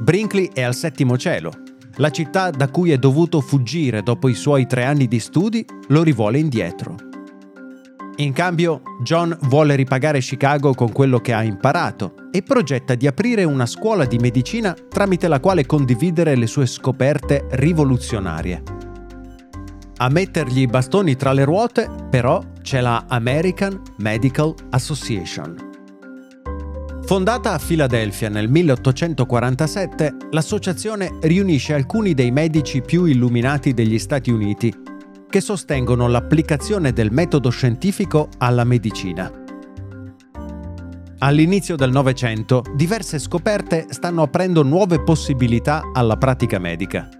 Brinkley 0.00 0.50
è 0.52 0.62
al 0.62 0.74
settimo 0.74 1.16
cielo. 1.16 1.52
La 1.96 2.10
città 2.10 2.50
da 2.50 2.68
cui 2.68 2.90
è 2.90 2.98
dovuto 2.98 3.40
fuggire 3.40 4.02
dopo 4.02 4.28
i 4.28 4.34
suoi 4.34 4.66
tre 4.66 4.84
anni 4.84 5.06
di 5.06 5.20
studi 5.20 5.64
lo 5.88 6.02
rivuole 6.02 6.38
indietro. 6.38 6.96
In 8.16 8.32
cambio, 8.32 8.82
John 9.02 9.36
vuole 9.42 9.74
ripagare 9.74 10.20
Chicago 10.20 10.74
con 10.74 10.92
quello 10.92 11.18
che 11.18 11.32
ha 11.32 11.42
imparato 11.42 12.14
e 12.30 12.42
progetta 12.42 12.94
di 12.94 13.06
aprire 13.06 13.44
una 13.44 13.66
scuola 13.66 14.04
di 14.04 14.18
medicina 14.18 14.74
tramite 14.88 15.28
la 15.28 15.40
quale 15.40 15.66
condividere 15.66 16.34
le 16.34 16.46
sue 16.46 16.66
scoperte 16.66 17.46
rivoluzionarie. 17.50 18.62
A 19.96 20.08
mettergli 20.08 20.60
i 20.60 20.66
bastoni 20.66 21.16
tra 21.16 21.32
le 21.32 21.44
ruote, 21.44 21.88
però, 22.10 22.42
c'è 22.60 22.80
la 22.80 23.04
American 23.08 23.80
Medical 23.98 24.54
Association. 24.70 25.71
Fondata 27.12 27.52
a 27.52 27.58
Filadelfia 27.58 28.30
nel 28.30 28.48
1847, 28.48 30.16
l'associazione 30.30 31.18
riunisce 31.20 31.74
alcuni 31.74 32.14
dei 32.14 32.30
medici 32.30 32.80
più 32.80 33.04
illuminati 33.04 33.74
degli 33.74 33.98
Stati 33.98 34.30
Uniti 34.30 34.74
che 35.28 35.40
sostengono 35.42 36.08
l'applicazione 36.08 36.90
del 36.94 37.12
metodo 37.12 37.50
scientifico 37.50 38.30
alla 38.38 38.64
medicina. 38.64 39.30
All'inizio 41.18 41.76
del 41.76 41.90
Novecento, 41.90 42.62
diverse 42.74 43.18
scoperte 43.18 43.88
stanno 43.90 44.22
aprendo 44.22 44.62
nuove 44.62 45.02
possibilità 45.02 45.90
alla 45.92 46.16
pratica 46.16 46.58
medica. 46.58 47.10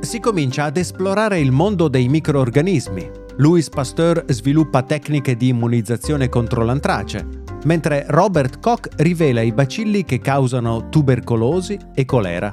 Si 0.00 0.20
comincia 0.20 0.64
ad 0.64 0.76
esplorare 0.76 1.40
il 1.40 1.50
mondo 1.50 1.88
dei 1.88 2.08
microorganismi. 2.08 3.10
Louis 3.38 3.70
Pasteur 3.70 4.26
sviluppa 4.28 4.82
tecniche 4.82 5.34
di 5.34 5.48
immunizzazione 5.48 6.28
contro 6.28 6.62
l'antrace, 6.62 7.40
mentre 7.64 8.04
Robert 8.08 8.60
Koch 8.60 8.88
rivela 8.96 9.40
i 9.40 9.52
bacilli 9.52 10.04
che 10.04 10.18
causano 10.18 10.88
tubercolosi 10.88 11.78
e 11.94 12.04
colera. 12.04 12.50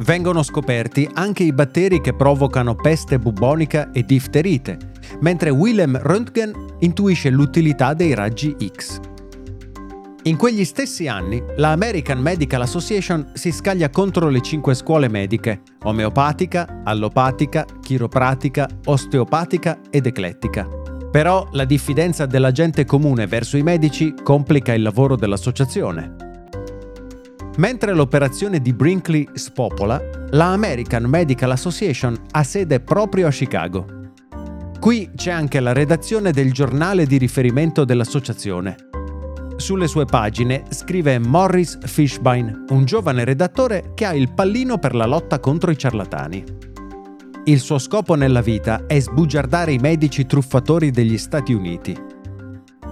Vengono 0.00 0.42
scoperti 0.42 1.08
anche 1.14 1.42
i 1.42 1.52
batteri 1.52 2.00
che 2.00 2.14
provocano 2.14 2.76
peste 2.76 3.18
bubonica 3.18 3.90
e 3.90 4.04
difterite, 4.04 4.78
mentre 5.20 5.50
Willem 5.50 5.98
Röntgen 5.98 6.52
intuisce 6.80 7.30
l'utilità 7.30 7.94
dei 7.94 8.14
raggi 8.14 8.54
X. 8.74 9.00
In 10.24 10.36
quegli 10.36 10.64
stessi 10.64 11.08
anni, 11.08 11.42
la 11.56 11.70
American 11.70 12.18
Medical 12.18 12.60
Association 12.60 13.30
si 13.34 13.50
scaglia 13.50 13.88
contro 13.88 14.28
le 14.28 14.40
cinque 14.40 14.74
scuole 14.74 15.08
mediche, 15.08 15.62
omeopatica, 15.84 16.82
allopatica, 16.84 17.64
chiropratica, 17.80 18.68
osteopatica 18.84 19.78
ed 19.90 20.06
eclettica. 20.06 20.77
Però 21.10 21.48
la 21.52 21.64
diffidenza 21.64 22.26
della 22.26 22.52
gente 22.52 22.84
comune 22.84 23.26
verso 23.26 23.56
i 23.56 23.62
medici 23.62 24.14
complica 24.22 24.74
il 24.74 24.82
lavoro 24.82 25.16
dell'associazione. 25.16 26.14
Mentre 27.56 27.92
l'operazione 27.92 28.60
di 28.60 28.72
Brinkley 28.72 29.26
spopola, 29.32 30.00
la 30.30 30.52
American 30.52 31.04
Medical 31.04 31.50
Association 31.50 32.16
ha 32.30 32.42
sede 32.44 32.80
proprio 32.80 33.26
a 33.26 33.30
Chicago. 33.30 33.86
Qui 34.78 35.10
c'è 35.16 35.32
anche 35.32 35.58
la 35.58 35.72
redazione 35.72 36.30
del 36.30 36.52
giornale 36.52 37.04
di 37.04 37.18
riferimento 37.18 37.84
dell'associazione. 37.84 38.76
Sulle 39.56 39.88
sue 39.88 40.04
pagine 40.04 40.64
scrive 40.68 41.18
Morris 41.18 41.78
Fishbein, 41.82 42.66
un 42.68 42.84
giovane 42.84 43.24
redattore 43.24 43.90
che 43.94 44.04
ha 44.04 44.14
il 44.14 44.32
pallino 44.32 44.78
per 44.78 44.94
la 44.94 45.06
lotta 45.06 45.40
contro 45.40 45.72
i 45.72 45.76
ciarlatani. 45.76 46.44
Il 47.48 47.60
suo 47.60 47.78
scopo 47.78 48.14
nella 48.14 48.42
vita 48.42 48.84
è 48.86 49.00
sbugiardare 49.00 49.72
i 49.72 49.78
medici 49.78 50.26
truffatori 50.26 50.90
degli 50.90 51.16
Stati 51.16 51.54
Uniti. 51.54 51.96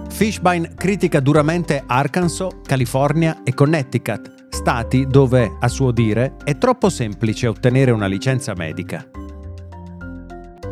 Fishbein 0.09 0.73
critica 0.75 1.19
duramente 1.19 1.83
Arkansas, 1.85 2.55
California 2.63 3.43
e 3.43 3.53
Connecticut, 3.53 4.47
stati 4.49 5.05
dove, 5.05 5.57
a 5.59 5.67
suo 5.67 5.91
dire, 5.91 6.37
è 6.43 6.57
troppo 6.57 6.89
semplice 6.89 7.45
ottenere 7.45 7.91
una 7.91 8.07
licenza 8.07 8.55
medica. 8.55 9.07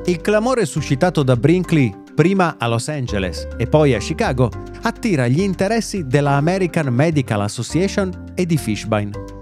Il 0.06 0.20
clamore 0.20 0.66
suscitato 0.66 1.22
da 1.22 1.36
Brinkley, 1.36 1.96
prima 2.16 2.56
a 2.58 2.68
Los 2.68 2.88
Angeles 2.88 3.48
e 3.56 3.68
poi 3.68 3.94
a 3.94 4.00
Chicago, 4.00 4.50
attira 4.82 5.28
gli 5.28 5.42
interessi 5.42 6.08
della 6.08 6.32
American 6.32 6.88
Medical 6.88 7.42
Association 7.42 8.32
e 8.34 8.48
di 8.48 8.58
Fishbein. 8.58 9.35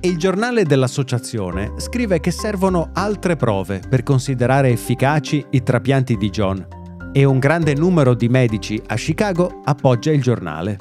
Il 0.00 0.18
giornale 0.18 0.64
dell'associazione 0.64 1.72
scrive 1.78 2.20
che 2.20 2.30
servono 2.30 2.90
altre 2.92 3.34
prove 3.34 3.80
per 3.88 4.02
considerare 4.02 4.70
efficaci 4.70 5.44
i 5.50 5.62
trapianti 5.62 6.16
di 6.16 6.30
John 6.30 6.66
e 7.12 7.24
un 7.24 7.38
grande 7.38 7.74
numero 7.74 8.14
di 8.14 8.28
medici 8.28 8.80
a 8.88 8.94
Chicago 8.94 9.62
appoggia 9.64 10.12
il 10.12 10.20
giornale. 10.20 10.76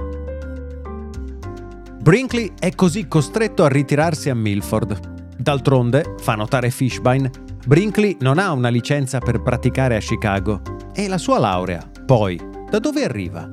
Brinkley 2.01 2.51
è 2.59 2.75
così 2.75 3.07
costretto 3.07 3.63
a 3.63 3.69
ritirarsi 3.69 4.29
a 4.29 4.35
Milford. 4.35 5.13
D'altronde, 5.37 6.15
fa 6.19 6.35
notare 6.35 6.69
Fishbein, 6.69 7.29
Brinkley 7.65 8.17
non 8.19 8.37
ha 8.37 8.51
una 8.51 8.69
licenza 8.69 9.19
per 9.19 9.41
praticare 9.41 9.95
a 9.95 9.99
Chicago 9.99 10.61
e 10.93 11.07
la 11.07 11.17
sua 11.17 11.39
laurea, 11.39 11.89
poi, 12.05 12.39
da 12.69 12.79
dove 12.79 13.03
arriva? 13.03 13.49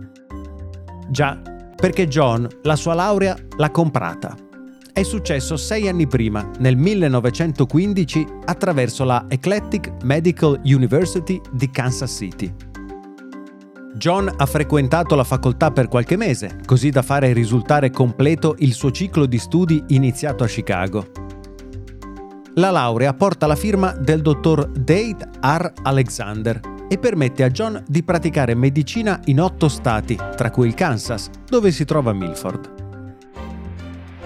Già, 1.08 1.40
perché 1.76 2.08
John 2.08 2.46
la 2.62 2.76
sua 2.76 2.94
laurea 2.94 3.36
l'ha 3.56 3.70
comprata. 3.70 4.36
È 4.94 5.02
successo 5.04 5.56
sei 5.56 5.88
anni 5.88 6.06
prima, 6.06 6.50
nel 6.58 6.76
1915, 6.76 8.26
attraverso 8.44 9.04
la 9.04 9.24
Eclectic 9.26 9.90
Medical 10.02 10.60
University 10.64 11.40
di 11.50 11.70
Kansas 11.70 12.14
City. 12.14 12.54
John 13.94 14.30
ha 14.36 14.44
frequentato 14.44 15.14
la 15.14 15.24
facoltà 15.24 15.70
per 15.70 15.88
qualche 15.88 16.18
mese, 16.18 16.58
così 16.66 16.90
da 16.90 17.00
fare 17.00 17.32
risultare 17.32 17.90
completo 17.90 18.54
il 18.58 18.74
suo 18.74 18.90
ciclo 18.90 19.24
di 19.24 19.38
studi 19.38 19.82
iniziato 19.88 20.44
a 20.44 20.46
Chicago. 20.46 21.06
La 22.56 22.70
laurea 22.70 23.14
porta 23.14 23.46
la 23.46 23.56
firma 23.56 23.92
del 23.92 24.20
dottor 24.20 24.68
Dade 24.68 25.26
R. 25.40 25.72
Alexander 25.84 26.60
e 26.86 26.98
permette 26.98 27.44
a 27.44 27.48
John 27.48 27.82
di 27.88 28.02
praticare 28.02 28.54
medicina 28.54 29.18
in 29.24 29.40
otto 29.40 29.70
stati, 29.70 30.18
tra 30.36 30.50
cui 30.50 30.66
il 30.66 30.74
Kansas, 30.74 31.30
dove 31.48 31.70
si 31.70 31.86
trova 31.86 32.12
Milford. 32.12 32.91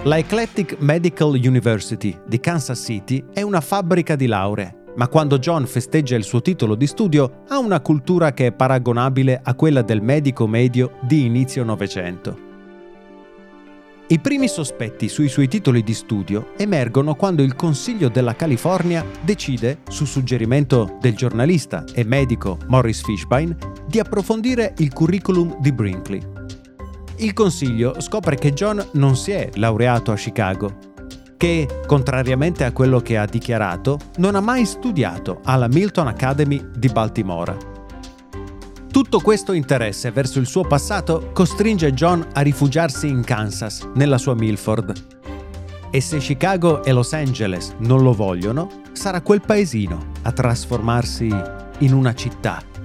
La 0.07 0.19
Eclectic 0.19 0.77
Medical 0.79 1.31
University 1.31 2.17
di 2.29 2.39
Kansas 2.39 2.81
City 2.81 3.25
è 3.33 3.43
una 3.43 3.61
fabbrica 3.61 4.15
di 4.15 4.27
lauree, 4.27 4.93
ma 4.95 5.09
quando 5.09 5.41
John 5.41 5.67
festeggia 5.67 6.15
il 6.15 6.23
suo 6.23 6.41
titolo 6.43 6.77
di 6.77 6.87
studio 6.87 7.43
ha 7.49 7.59
una 7.59 7.81
cultura 7.81 8.33
che 8.33 8.47
è 8.47 8.53
paragonabile 8.53 9.41
a 9.43 9.55
quella 9.57 9.83
del 9.83 10.01
medico 10.01 10.47
medio 10.47 10.93
di 11.03 11.25
inizio 11.25 11.65
Novecento. 11.65 12.39
I 14.07 14.21
primi 14.21 14.47
sospetti 14.47 15.09
sui 15.09 15.27
suoi 15.27 15.49
titoli 15.49 15.83
di 15.83 15.93
studio 15.93 16.53
emergono 16.57 17.17
quando 17.17 17.43
il 17.43 17.57
Consiglio 17.57 18.09
della 18.09 18.37
California 18.37 19.05
decide, 19.23 19.79
su 19.89 20.05
suggerimento 20.05 20.99
del 21.01 21.17
giornalista 21.17 21.83
e 21.93 22.05
medico 22.05 22.59
Morris 22.69 23.03
Fishbein, 23.03 23.57
di 23.89 23.99
approfondire 23.99 24.73
il 24.79 24.93
curriculum 24.93 25.61
di 25.61 25.73
Brinkley. 25.73 26.36
Il 27.19 27.33
Consiglio 27.33 27.99
scopre 28.03 28.37
che 28.37 28.53
John 28.53 28.85
non 28.93 29.17
si 29.17 29.31
è 29.31 29.49
laureato 29.55 30.13
a 30.13 30.17
Chicago, 30.17 30.77
che, 31.39 31.67
contrariamente 31.87 32.65
a 32.65 32.73
quello 32.73 33.01
che 33.01 33.17
ha 33.17 33.25
dichiarato, 33.25 33.99
non 34.17 34.35
ha 34.35 34.41
mai 34.41 34.67
studiato 34.67 35.41
alla 35.45 35.67
Milton 35.67 36.09
Academy 36.09 36.63
di 36.77 36.89
Baltimora. 36.89 37.57
Tutto 38.91 39.21
questo 39.21 39.53
interesse 39.53 40.11
verso 40.11 40.39
il 40.39 40.47
suo 40.47 40.65
passato 40.65 41.31
costringe 41.33 41.93
John 41.95 42.27
a 42.35 42.41
rifugiarsi 42.43 43.09
in 43.09 43.25
Kansas, 43.25 43.89
nella 43.95 44.19
sua 44.19 44.35
Milford. 44.35 44.93
E 45.91 46.01
se 46.03 46.19
Chicago 46.19 46.85
e 46.85 46.93
Los 46.93 47.15
Angeles 47.15 47.75
non 47.79 48.03
lo 48.03 48.13
vogliono, 48.13 48.83
sarà 48.93 49.23
quel 49.23 49.41
paesino 49.41 50.13
a 50.23 50.33
trasformarsi 50.33 51.35
in 51.79 51.93
una 51.95 52.15
città. 52.15 52.76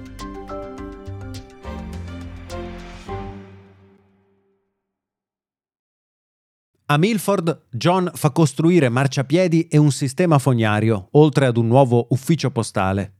A 6.92 6.98
Milford, 6.98 7.68
John 7.70 8.10
fa 8.12 8.32
costruire 8.32 8.90
marciapiedi 8.90 9.66
e 9.68 9.78
un 9.78 9.90
sistema 9.90 10.38
fognario, 10.38 11.08
oltre 11.12 11.46
ad 11.46 11.56
un 11.56 11.66
nuovo 11.66 12.08
ufficio 12.10 12.50
postale. 12.50 13.14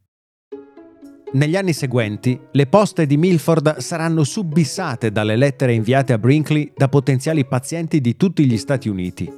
Negli 1.32 1.56
anni 1.56 1.72
seguenti, 1.72 2.38
le 2.50 2.66
poste 2.66 3.06
di 3.06 3.16
Milford 3.16 3.78
saranno 3.78 4.24
subissate 4.24 5.10
dalle 5.10 5.36
lettere 5.36 5.72
inviate 5.72 6.12
a 6.12 6.18
Brinkley 6.18 6.74
da 6.76 6.88
potenziali 6.88 7.46
pazienti 7.46 8.02
di 8.02 8.14
tutti 8.14 8.44
gli 8.44 8.58
Stati 8.58 8.90
Uniti. 8.90 9.32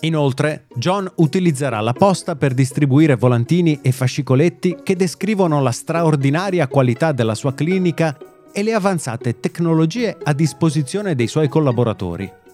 Inoltre, 0.00 0.66
John 0.74 1.10
utilizzerà 1.14 1.80
la 1.80 1.94
posta 1.94 2.36
per 2.36 2.52
distribuire 2.52 3.16
volantini 3.16 3.78
e 3.80 3.92
fascicoletti 3.92 4.80
che 4.82 4.94
descrivono 4.94 5.62
la 5.62 5.72
straordinaria 5.72 6.68
qualità 6.68 7.12
della 7.12 7.34
sua 7.34 7.54
clinica 7.54 8.14
e 8.52 8.62
le 8.62 8.74
avanzate 8.74 9.40
tecnologie 9.40 10.18
a 10.22 10.34
disposizione 10.34 11.14
dei 11.14 11.28
suoi 11.28 11.48
collaboratori. 11.48 12.44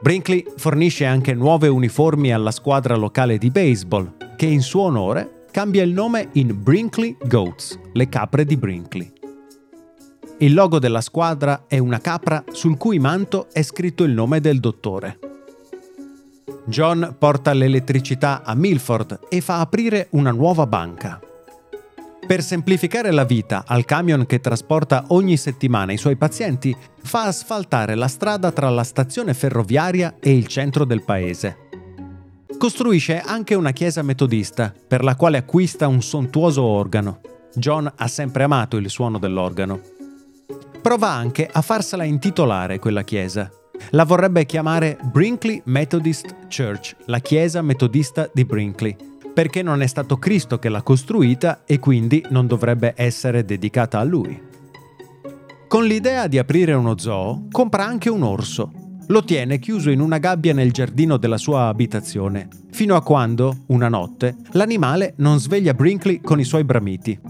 Brinkley 0.00 0.44
fornisce 0.56 1.06
anche 1.06 1.32
nuove 1.32 1.68
uniformi 1.68 2.32
alla 2.32 2.50
squadra 2.50 2.96
locale 2.96 3.38
di 3.38 3.50
baseball, 3.50 4.36
che 4.36 4.46
in 4.46 4.60
suo 4.60 4.82
onore 4.82 5.44
cambia 5.50 5.82
il 5.82 5.92
nome 5.92 6.28
in 6.32 6.62
Brinkley 6.62 7.16
Goats, 7.26 7.78
le 7.94 8.08
capre 8.08 8.44
di 8.44 8.56
Brinkley. 8.56 9.10
Il 10.38 10.52
logo 10.52 10.78
della 10.78 11.00
squadra 11.00 11.64
è 11.66 11.78
una 11.78 11.98
capra 11.98 12.44
sul 12.52 12.76
cui 12.76 12.98
manto 12.98 13.46
è 13.50 13.62
scritto 13.62 14.04
il 14.04 14.12
nome 14.12 14.40
del 14.40 14.60
dottore. 14.60 15.18
John 16.66 17.16
porta 17.18 17.54
l'elettricità 17.54 18.42
a 18.44 18.54
Milford 18.54 19.20
e 19.30 19.40
fa 19.40 19.60
aprire 19.60 20.08
una 20.10 20.30
nuova 20.30 20.66
banca. 20.66 21.18
Per 22.26 22.42
semplificare 22.42 23.12
la 23.12 23.24
vita 23.24 23.62
al 23.64 23.84
camion 23.84 24.26
che 24.26 24.40
trasporta 24.40 25.04
ogni 25.08 25.36
settimana 25.36 25.92
i 25.92 25.96
suoi 25.96 26.16
pazienti, 26.16 26.76
fa 27.00 27.22
asfaltare 27.22 27.94
la 27.94 28.08
strada 28.08 28.50
tra 28.50 28.68
la 28.68 28.82
stazione 28.82 29.32
ferroviaria 29.32 30.16
e 30.18 30.36
il 30.36 30.48
centro 30.48 30.84
del 30.84 31.04
paese. 31.04 31.68
Costruisce 32.58 33.20
anche 33.20 33.54
una 33.54 33.70
chiesa 33.70 34.02
metodista, 34.02 34.74
per 34.88 35.04
la 35.04 35.14
quale 35.14 35.38
acquista 35.38 35.86
un 35.86 36.02
sontuoso 36.02 36.62
organo. 36.64 37.20
John 37.54 37.90
ha 37.94 38.08
sempre 38.08 38.42
amato 38.42 38.76
il 38.76 38.90
suono 38.90 39.18
dell'organo. 39.18 39.80
Prova 40.82 41.10
anche 41.10 41.48
a 41.50 41.62
farsela 41.62 42.02
intitolare 42.02 42.80
quella 42.80 43.04
chiesa. 43.04 43.48
La 43.90 44.04
vorrebbe 44.04 44.46
chiamare 44.46 44.98
Brinkley 45.12 45.62
Methodist 45.66 46.48
Church, 46.48 46.96
la 47.04 47.20
chiesa 47.20 47.62
metodista 47.62 48.28
di 48.32 48.44
Brinkley, 48.44 48.96
perché 49.36 49.60
non 49.60 49.82
è 49.82 49.86
stato 49.86 50.16
Cristo 50.16 50.58
che 50.58 50.70
l'ha 50.70 50.80
costruita 50.80 51.64
e 51.66 51.78
quindi 51.78 52.24
non 52.30 52.46
dovrebbe 52.46 52.94
essere 52.96 53.44
dedicata 53.44 53.98
a 53.98 54.02
lui. 54.02 54.40
Con 55.68 55.84
l'idea 55.84 56.26
di 56.26 56.38
aprire 56.38 56.72
uno 56.72 56.96
zoo, 56.96 57.44
compra 57.50 57.84
anche 57.84 58.08
un 58.08 58.22
orso. 58.22 58.72
Lo 59.08 59.24
tiene 59.24 59.58
chiuso 59.58 59.90
in 59.90 60.00
una 60.00 60.16
gabbia 60.16 60.54
nel 60.54 60.72
giardino 60.72 61.18
della 61.18 61.36
sua 61.36 61.66
abitazione, 61.66 62.48
fino 62.70 62.96
a 62.96 63.02
quando, 63.02 63.64
una 63.66 63.90
notte, 63.90 64.36
l'animale 64.52 65.12
non 65.18 65.38
sveglia 65.38 65.74
Brinkley 65.74 66.22
con 66.22 66.40
i 66.40 66.44
suoi 66.44 66.64
bramiti. 66.64 67.20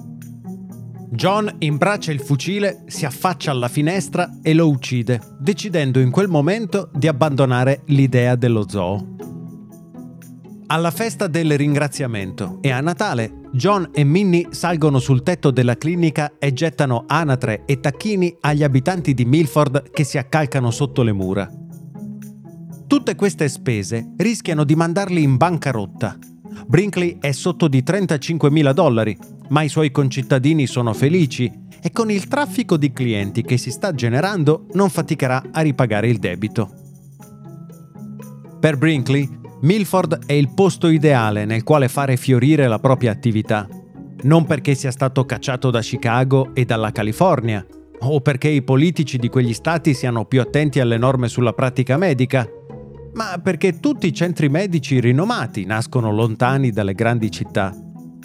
John 1.11 1.53
imbraccia 1.59 2.13
il 2.13 2.21
fucile, 2.21 2.85
si 2.87 3.05
affaccia 3.05 3.51
alla 3.51 3.67
finestra 3.67 4.39
e 4.43 4.55
lo 4.55 4.69
uccide, 4.69 5.21
decidendo 5.41 5.99
in 5.99 6.13
quel 6.13 6.29
momento 6.29 6.89
di 6.95 7.09
abbandonare 7.09 7.83
l'idea 7.87 8.37
dello 8.37 8.69
zoo. 8.69 9.16
Alla 10.69 10.91
festa 10.91 11.29
del 11.29 11.57
ringraziamento 11.57 12.59
e 12.61 12.73
a 12.73 12.81
Natale, 12.81 13.43
John 13.53 13.91
e 13.93 14.03
Minnie 14.03 14.49
salgono 14.51 14.99
sul 14.99 15.23
tetto 15.23 15.53
della 15.53 15.77
clinica 15.77 16.33
e 16.41 16.53
gettano 16.53 17.05
anatre 17.07 17.63
e 17.67 17.79
tacchini 17.79 18.37
agli 18.41 18.65
abitanti 18.65 19.15
di 19.15 19.25
Milford 19.25 19.91
che 19.91 20.03
si 20.03 20.19
accalcano 20.19 20.73
sotto 20.73 21.05
le 21.05 21.13
mura. 21.13 21.49
Tutte 22.89 23.15
queste 23.15 23.49
spese 23.49 24.15
rischiano 24.17 24.65
di 24.65 24.75
mandarli 24.75 25.23
in 25.23 25.37
bancarotta. 25.37 26.19
Brinkley 26.67 27.19
è 27.21 27.31
sotto 27.31 27.69
di 27.69 27.85
35 27.85 28.51
mila 28.51 28.73
dollari, 28.73 29.17
ma 29.51 29.63
i 29.63 29.69
suoi 29.69 29.93
concittadini 29.93 30.67
sono 30.67 30.93
felici 30.95 31.49
e 31.81 31.93
con 31.93 32.11
il 32.11 32.27
traffico 32.27 32.77
di 32.77 32.91
clienti 32.91 33.43
che 33.43 33.57
si 33.57 33.71
sta 33.71 33.95
generando 33.95 34.67
non 34.73 34.91
faticherà 34.91 35.45
a 35.53 35.61
ripagare 35.61 36.09
il 36.09 36.19
debito. 36.19 36.69
Per 38.59 38.77
Brinkley 38.77 39.45
Milford 39.61 40.27
è 40.27 40.35
il 40.35 40.53
posto 40.53 40.89
ideale 40.89 41.47
nel 41.47 41.65
quale 41.65 41.89
fare 41.89 42.17
fiorire 42.17 42.69
la 42.69 42.79
propria 42.79 43.11
attività. 43.11 43.67
Non 44.23 44.45
perché 44.45 44.75
sia 44.75 44.91
stato 44.91 45.25
cacciato 45.25 45.71
da 45.71 45.81
Chicago 45.81 46.55
e 46.55 46.65
dalla 46.65 46.93
California, 46.93 47.65
o 48.01 48.21
perché 48.21 48.49
i 48.49 48.63
politici 48.63 49.17
di 49.17 49.29
quegli 49.29 49.55
stati 49.55 49.95
siano 49.95 50.27
più 50.27 50.41
attenti 50.41 50.81
alle 50.81 50.99
norme 50.99 51.29
sulla 51.29 51.55
pratica 51.55 51.97
medica, 51.97 52.47
ma 53.15 53.41
perché 53.43 53.81
tutti 53.81 54.07
i 54.07 54.13
centri 54.13 54.51
medici 54.51 55.01
rinomati 55.01 55.65
nascono 55.65 56.13
lontani 56.13 56.71
dalle 56.71 56.93
grandi 56.93 57.31
città. 57.31 57.75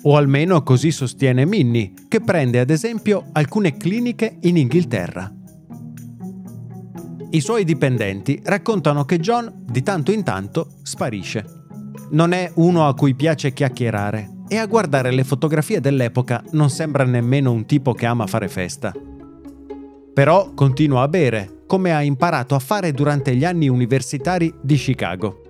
O 0.03 0.17
almeno 0.17 0.63
così 0.63 0.91
sostiene 0.91 1.45
Minnie, 1.45 1.93
che 2.09 2.19
prende 2.19 2.59
ad 2.59 2.69
esempio 2.69 3.27
alcune 3.31 3.77
cliniche 3.77 4.37
in 4.41 4.57
Inghilterra. 4.57 5.31
I 7.33 7.39
suoi 7.39 7.63
dipendenti 7.63 8.41
raccontano 8.43 9.05
che 9.05 9.17
John 9.17 9.63
di 9.65 9.81
tanto 9.83 10.11
in 10.11 10.21
tanto 10.21 10.67
sparisce. 10.83 11.45
Non 12.09 12.33
è 12.33 12.51
uno 12.55 12.85
a 12.85 12.93
cui 12.93 13.15
piace 13.15 13.53
chiacchierare 13.53 14.39
e 14.49 14.57
a 14.57 14.65
guardare 14.65 15.11
le 15.11 15.23
fotografie 15.23 15.79
dell'epoca 15.79 16.43
non 16.51 16.69
sembra 16.69 17.05
nemmeno 17.05 17.53
un 17.53 17.65
tipo 17.65 17.93
che 17.93 18.05
ama 18.05 18.27
fare 18.27 18.49
festa. 18.49 18.93
Però 20.13 20.53
continua 20.53 21.03
a 21.03 21.07
bere, 21.07 21.63
come 21.67 21.93
ha 21.93 22.01
imparato 22.01 22.53
a 22.53 22.59
fare 22.59 22.91
durante 22.91 23.33
gli 23.33 23.45
anni 23.45 23.69
universitari 23.69 24.53
di 24.61 24.75
Chicago. 24.75 25.41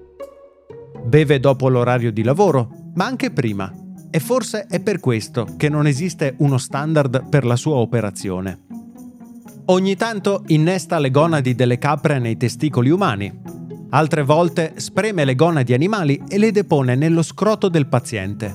Beve 1.03 1.39
dopo 1.39 1.67
l'orario 1.67 2.11
di 2.11 2.21
lavoro, 2.21 2.91
ma 2.93 3.05
anche 3.05 3.31
prima, 3.31 3.73
e 4.11 4.19
forse 4.19 4.67
è 4.69 4.79
per 4.81 4.99
questo 4.99 5.47
che 5.57 5.67
non 5.67 5.87
esiste 5.87 6.35
uno 6.37 6.59
standard 6.59 7.27
per 7.27 7.43
la 7.43 7.55
sua 7.55 7.77
operazione. 7.77 8.80
Ogni 9.71 9.95
tanto 9.95 10.43
innesta 10.47 10.99
le 10.99 11.11
gonadi 11.11 11.55
delle 11.55 11.77
capre 11.77 12.19
nei 12.19 12.35
testicoli 12.35 12.89
umani. 12.89 13.31
Altre 13.91 14.21
volte 14.21 14.73
spreme 14.75 15.23
le 15.23 15.33
gonadi 15.33 15.73
animali 15.73 16.21
e 16.27 16.37
le 16.37 16.51
depone 16.51 16.95
nello 16.95 17.21
scroto 17.21 17.69
del 17.69 17.87
paziente. 17.87 18.53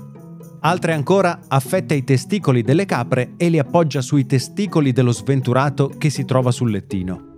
Altre 0.60 0.92
ancora 0.92 1.40
affetta 1.48 1.94
i 1.94 2.04
testicoli 2.04 2.60
delle 2.60 2.84
capre 2.84 3.32
e 3.38 3.48
li 3.48 3.58
appoggia 3.58 4.02
sui 4.02 4.26
testicoli 4.26 4.92
dello 4.92 5.12
sventurato 5.12 5.90
che 5.96 6.10
si 6.10 6.26
trova 6.26 6.50
sul 6.50 6.70
lettino. 6.70 7.36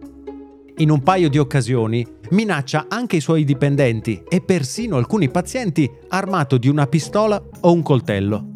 In 0.78 0.90
un 0.90 1.00
paio 1.04 1.28
di 1.28 1.38
occasioni 1.38 2.04
minaccia 2.30 2.86
anche 2.88 3.14
i 3.14 3.20
suoi 3.20 3.44
dipendenti 3.44 4.24
e 4.28 4.40
persino 4.40 4.96
alcuni 4.96 5.30
pazienti 5.30 5.88
armato 6.08 6.58
di 6.58 6.66
una 6.66 6.88
pistola 6.88 7.40
o 7.60 7.72
un 7.72 7.82
coltello. 7.82 8.50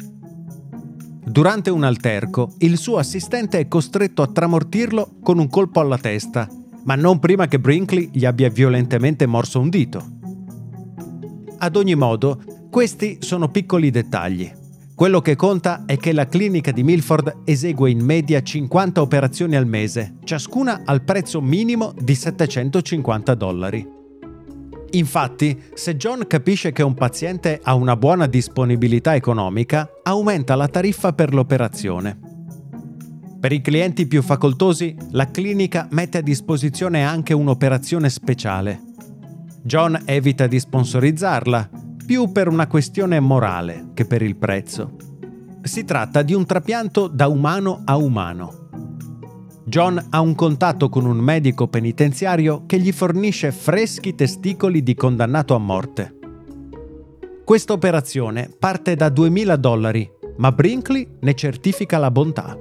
Durante 1.33 1.71
un 1.71 1.83
alterco, 1.83 2.53
il 2.59 2.77
suo 2.77 2.97
assistente 2.97 3.57
è 3.57 3.67
costretto 3.67 4.21
a 4.21 4.27
tramortirlo 4.27 5.15
con 5.23 5.39
un 5.39 5.49
colpo 5.49 5.79
alla 5.79 5.97
testa, 5.97 6.47
ma 6.83 6.93
non 6.93 7.17
prima 7.17 7.47
che 7.47 7.59
Brinkley 7.59 8.11
gli 8.13 8.23
abbia 8.23 8.49
violentemente 8.49 9.25
morso 9.25 9.59
un 9.59 9.69
dito. 9.69 10.05
Ad 11.57 11.75
ogni 11.75 11.95
modo, 11.95 12.39
questi 12.69 13.17
sono 13.21 13.49
piccoli 13.49 13.89
dettagli. 13.89 14.51
Quello 14.93 15.21
che 15.21 15.35
conta 15.35 15.85
è 15.87 15.97
che 15.97 16.13
la 16.13 16.27
clinica 16.27 16.69
di 16.71 16.83
Milford 16.83 17.37
esegue 17.45 17.89
in 17.89 18.05
media 18.05 18.43
50 18.43 19.01
operazioni 19.01 19.55
al 19.55 19.65
mese, 19.65 20.17
ciascuna 20.23 20.83
al 20.85 21.01
prezzo 21.01 21.41
minimo 21.41 21.95
di 21.99 22.13
750 22.13 23.33
dollari. 23.33 24.02
Infatti, 24.93 25.59
se 25.73 25.95
John 25.95 26.25
capisce 26.27 26.71
che 26.71 26.83
un 26.83 26.93
paziente 26.93 27.59
ha 27.63 27.73
una 27.73 27.95
buona 27.95 28.27
disponibilità 28.27 29.15
economica, 29.15 29.89
aumenta 30.03 30.55
la 30.55 30.67
tariffa 30.67 31.13
per 31.13 31.33
l'operazione. 31.33 32.19
Per 33.39 33.51
i 33.51 33.61
clienti 33.61 34.05
più 34.05 34.21
facoltosi, 34.21 34.95
la 35.11 35.31
clinica 35.31 35.87
mette 35.91 36.19
a 36.19 36.21
disposizione 36.21 37.03
anche 37.03 37.33
un'operazione 37.33 38.07
speciale. 38.09 38.81
John 39.63 39.99
evita 40.05 40.45
di 40.45 40.59
sponsorizzarla, 40.59 41.69
più 42.05 42.31
per 42.31 42.47
una 42.47 42.67
questione 42.67 43.19
morale 43.19 43.89
che 43.95 44.05
per 44.05 44.21
il 44.21 44.35
prezzo. 44.35 44.95
Si 45.63 45.83
tratta 45.85 46.21
di 46.21 46.33
un 46.33 46.45
trapianto 46.45 47.07
da 47.07 47.27
umano 47.27 47.81
a 47.83 47.97
umano. 47.97 48.62
John 49.65 50.07
ha 50.09 50.19
un 50.19 50.35
contatto 50.35 50.89
con 50.89 51.05
un 51.05 51.17
medico 51.17 51.67
penitenziario 51.67 52.63
che 52.65 52.79
gli 52.79 52.91
fornisce 52.91 53.51
freschi 53.51 54.13
testicoli 54.13 54.83
di 54.83 54.93
condannato 54.93 55.55
a 55.55 55.57
morte. 55.57 56.15
Questa 57.45 57.71
operazione 57.71 58.49
parte 58.57 58.95
da 58.95 59.07
2000 59.07 59.55
dollari, 59.55 60.11
ma 60.37 60.51
Brinkley 60.51 61.07
ne 61.21 61.33
certifica 61.33 61.97
la 61.97 62.11
bontà. 62.11 62.57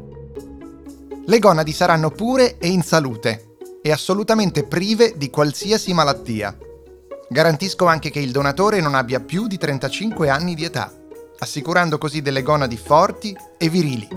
Le 1.25 1.38
gonadi 1.38 1.73
saranno 1.73 2.11
pure 2.11 2.59
e 2.59 2.69
in 2.69 2.83
salute 2.83 3.57
e 3.83 3.91
assolutamente 3.91 4.65
prive 4.65 5.15
di 5.17 5.29
qualsiasi 5.29 5.93
malattia. 5.93 6.57
Garantisco 7.29 7.87
anche 7.87 8.11
che 8.11 8.21
il 8.21 8.31
donatore 8.31 8.81
non 8.81 8.95
abbia 8.95 9.19
più 9.19 9.49
di 9.49 9.59
35 9.59 10.29
anni 10.29 10.55
di 10.55 10.65
età, 10.65 10.93
assicurando 11.38 11.99
così 11.99 12.23
delle 12.23 12.43
gonadi 12.43 12.77
forti 12.77 13.37
e 13.59 13.69
virili. 13.69 14.09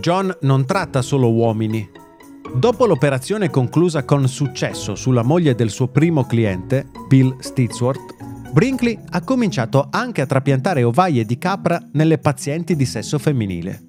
John 0.00 0.36
non 0.42 0.66
tratta 0.66 1.02
solo 1.02 1.32
uomini. 1.32 1.88
Dopo 2.54 2.86
l'operazione 2.86 3.50
conclusa 3.50 4.04
con 4.04 4.28
successo 4.28 4.94
sulla 4.94 5.22
moglie 5.22 5.54
del 5.54 5.70
suo 5.70 5.88
primo 5.88 6.24
cliente, 6.24 6.86
Bill 7.08 7.38
Stitsworth, 7.38 8.14
Brinkley 8.52 8.98
ha 9.10 9.22
cominciato 9.22 9.88
anche 9.90 10.20
a 10.20 10.26
trapiantare 10.26 10.82
ovaie 10.82 11.24
di 11.24 11.38
capra 11.38 11.82
nelle 11.92 12.18
pazienti 12.18 12.76
di 12.76 12.86
sesso 12.86 13.18
femminile. 13.18 13.82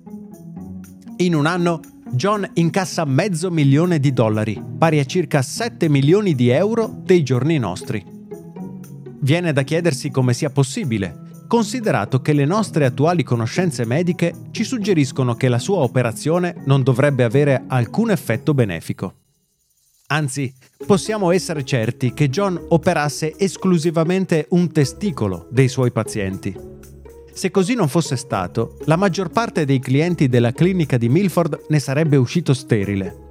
In 1.17 1.35
un 1.35 1.45
anno 1.45 1.81
John 2.11 2.49
incassa 2.53 3.05
mezzo 3.05 3.51
milione 3.51 3.99
di 3.99 4.13
dollari, 4.13 4.61
pari 4.77 4.99
a 4.99 5.05
circa 5.05 5.41
7 5.41 5.89
milioni 5.89 6.35
di 6.35 6.49
euro 6.49 7.01
dei 7.03 7.21
giorni 7.23 7.57
nostri. 7.57 8.03
Viene 9.19 9.51
da 9.51 9.63
chiedersi 9.63 10.09
come 10.09 10.33
sia 10.33 10.49
possibile, 10.49 11.26
considerato 11.47 12.21
che 12.21 12.33
le 12.33 12.45
nostre 12.45 12.85
attuali 12.85 13.23
conoscenze 13.23 13.85
mediche 13.85 14.33
ci 14.51 14.63
suggeriscono 14.63 15.35
che 15.35 15.47
la 15.47 15.59
sua 15.59 15.77
operazione 15.77 16.55
non 16.65 16.83
dovrebbe 16.83 17.23
avere 17.23 17.63
alcun 17.67 18.11
effetto 18.11 18.53
benefico. 18.53 19.13
Anzi, 20.07 20.53
possiamo 20.85 21.31
essere 21.31 21.65
certi 21.65 22.13
che 22.13 22.29
John 22.29 22.57
operasse 22.69 23.33
esclusivamente 23.37 24.45
un 24.51 24.71
testicolo 24.71 25.47
dei 25.49 25.67
suoi 25.67 25.91
pazienti. 25.91 26.55
Se 27.33 27.51
così 27.51 27.75
non 27.75 27.87
fosse 27.87 28.15
stato, 28.15 28.77
la 28.85 28.95
maggior 28.95 29.29
parte 29.29 29.65
dei 29.65 29.79
clienti 29.79 30.27
della 30.27 30.53
clinica 30.53 30.97
di 30.97 31.09
Milford 31.09 31.65
ne 31.67 31.79
sarebbe 31.79 32.15
uscito 32.15 32.53
sterile. 32.53 33.25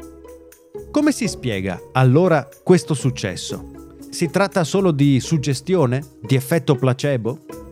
Come 0.91 1.13
si 1.13 1.27
spiega 1.27 1.81
allora 1.93 2.47
questo 2.63 2.95
successo? 2.95 3.73
Si 4.11 4.31
tratta 4.31 4.63
solo 4.63 4.93
di 4.93 5.19
suggestione? 5.19 6.03
Di 6.21 6.37
effetto 6.37 6.77
placebo? 6.77 7.66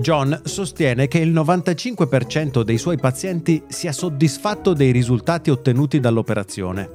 John 0.00 0.40
sostiene 0.44 1.08
che 1.08 1.18
il 1.18 1.30
95% 1.30 2.62
dei 2.62 2.78
suoi 2.78 2.96
pazienti 2.96 3.62
sia 3.68 3.92
soddisfatto 3.92 4.72
dei 4.72 4.92
risultati 4.92 5.50
ottenuti 5.50 6.00
dall'operazione. 6.00 6.90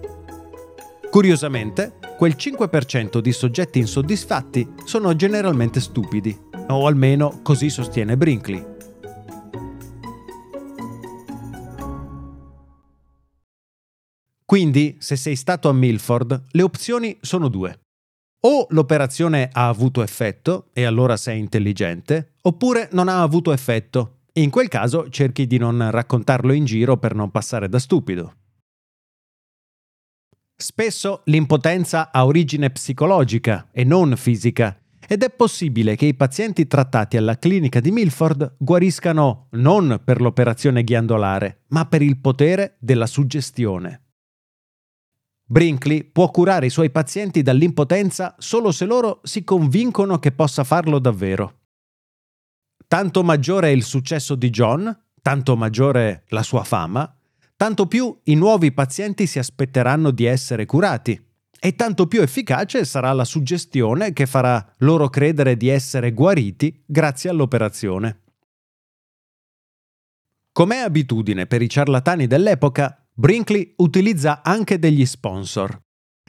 Curiosamente, 1.11 1.93
quel 2.17 2.35
5% 2.35 3.19
di 3.19 3.31
soggetti 3.31 3.77
insoddisfatti 3.77 4.67
sono 4.85 5.15
generalmente 5.15 5.79
stupidi, 5.79 6.35
o 6.67 6.87
almeno 6.87 7.41
così 7.43 7.69
sostiene 7.69 8.17
Brinkley. 8.17 8.73
Quindi, 14.43 14.97
se 14.99 15.15
sei 15.15 15.35
stato 15.35 15.69
a 15.69 15.73
Milford, 15.73 16.45
le 16.51 16.61
opzioni 16.63 17.17
sono 17.21 17.49
due. 17.49 17.84
O 18.47 18.67
l'operazione 18.69 19.49
ha 19.51 19.67
avuto 19.67 20.03
effetto 20.03 20.69
e 20.71 20.83
allora 20.83 21.17
sei 21.17 21.39
intelligente, 21.39 22.33
oppure 22.43 22.89
non 22.91 23.07
ha 23.07 23.23
avuto 23.23 23.51
effetto. 23.51 24.19
In 24.33 24.51
quel 24.51 24.67
caso 24.67 25.09
cerchi 25.09 25.47
di 25.47 25.57
non 25.57 25.89
raccontarlo 25.89 26.53
in 26.53 26.63
giro 26.63 26.97
per 26.97 27.15
non 27.15 27.31
passare 27.31 27.67
da 27.67 27.79
stupido. 27.79 28.35
Spesso 30.55 31.21
l'impotenza 31.25 32.11
ha 32.11 32.23
origine 32.23 32.69
psicologica 32.69 33.69
e 33.71 33.83
non 33.83 34.15
fisica 34.15 34.79
ed 35.07 35.23
è 35.23 35.31
possibile 35.31 35.95
che 35.95 36.05
i 36.05 36.13
pazienti 36.13 36.67
trattati 36.67 37.17
alla 37.17 37.39
clinica 37.39 37.79
di 37.79 37.89
Milford 37.89 38.57
guariscano 38.59 39.47
non 39.53 39.99
per 40.03 40.21
l'operazione 40.21 40.83
ghiandolare, 40.83 41.63
ma 41.69 41.87
per 41.87 42.03
il 42.03 42.17
potere 42.19 42.75
della 42.79 43.07
suggestione. 43.07 44.04
Brinkley 45.47 46.03
può 46.03 46.31
curare 46.31 46.65
i 46.65 46.71
suoi 46.71 46.89
pazienti 46.89 47.43
dall'impotenza 47.43 48.35
solo 48.39 48.71
se 48.71 48.85
loro 48.85 49.21
si 49.23 49.43
convincono 49.43 50.17
che 50.17 50.31
possa 50.31 50.63
farlo 50.63 50.97
davvero. 50.97 51.59
Tanto 52.87 53.23
maggiore 53.23 53.67
è 53.67 53.71
il 53.71 53.83
successo 53.83 54.35
di 54.35 54.49
John, 54.49 55.03
tanto 55.21 55.55
maggiore 55.55 56.23
la 56.29 56.43
sua 56.43 56.63
fama, 56.63 57.15
tanto 57.55 57.87
più 57.87 58.19
i 58.23 58.35
nuovi 58.35 58.71
pazienti 58.71 59.27
si 59.27 59.39
aspetteranno 59.39 60.11
di 60.11 60.25
essere 60.25 60.65
curati 60.65 61.23
e 61.59 61.75
tanto 61.75 62.07
più 62.07 62.21
efficace 62.21 62.85
sarà 62.85 63.11
la 63.13 63.25
suggestione 63.25 64.13
che 64.13 64.25
farà 64.25 64.73
loro 64.79 65.09
credere 65.09 65.57
di 65.57 65.67
essere 65.67 66.11
guariti 66.11 66.83
grazie 66.85 67.29
all'operazione. 67.29 68.21
Com'è 70.51 70.77
abitudine 70.77 71.47
per 71.47 71.61
i 71.61 71.69
ciarlatani 71.69 72.27
dell'epoca, 72.27 73.04
Brinkley 73.17 73.75
utilizza 73.77 74.43
anche 74.43 74.77
degli 74.77 75.05
sponsor. 75.05 75.79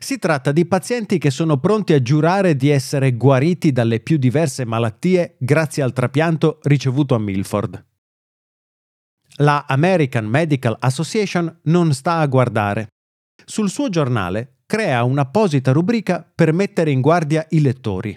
Si 0.00 0.20
tratta 0.20 0.52
di 0.52 0.66
pazienti 0.66 1.18
che 1.18 1.30
sono 1.30 1.58
pronti 1.58 1.94
a 1.94 2.00
giurare 2.00 2.54
di 2.54 2.68
essere 2.68 3.16
guariti 3.16 3.72
dalle 3.72 3.98
più 3.98 4.18
diverse 4.18 4.64
malattie 4.64 5.34
grazie 5.40 5.82
al 5.82 5.92
trapianto 5.92 6.60
ricevuto 6.62 7.16
a 7.16 7.18
Milford. 7.18 7.84
La 9.38 9.64
American 9.66 10.26
Medical 10.26 10.76
Association 10.78 11.58
non 11.64 11.92
sta 11.92 12.18
a 12.18 12.26
guardare. 12.26 12.86
Sul 13.44 13.68
suo 13.68 13.88
giornale 13.88 14.58
crea 14.64 15.02
un'apposita 15.02 15.72
rubrica 15.72 16.22
per 16.22 16.52
mettere 16.52 16.92
in 16.92 17.00
guardia 17.00 17.44
i 17.50 17.60
lettori. 17.62 18.16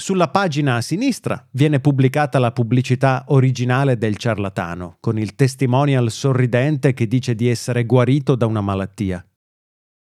Sulla 0.00 0.28
pagina 0.28 0.76
a 0.76 0.80
sinistra 0.80 1.44
viene 1.50 1.80
pubblicata 1.80 2.38
la 2.38 2.52
pubblicità 2.52 3.24
originale 3.28 3.98
del 3.98 4.16
ciarlatano, 4.16 4.98
con 5.00 5.18
il 5.18 5.34
testimonial 5.34 6.12
sorridente 6.12 6.94
che 6.94 7.08
dice 7.08 7.34
di 7.34 7.48
essere 7.48 7.84
guarito 7.84 8.36
da 8.36 8.46
una 8.46 8.60
malattia. 8.60 9.26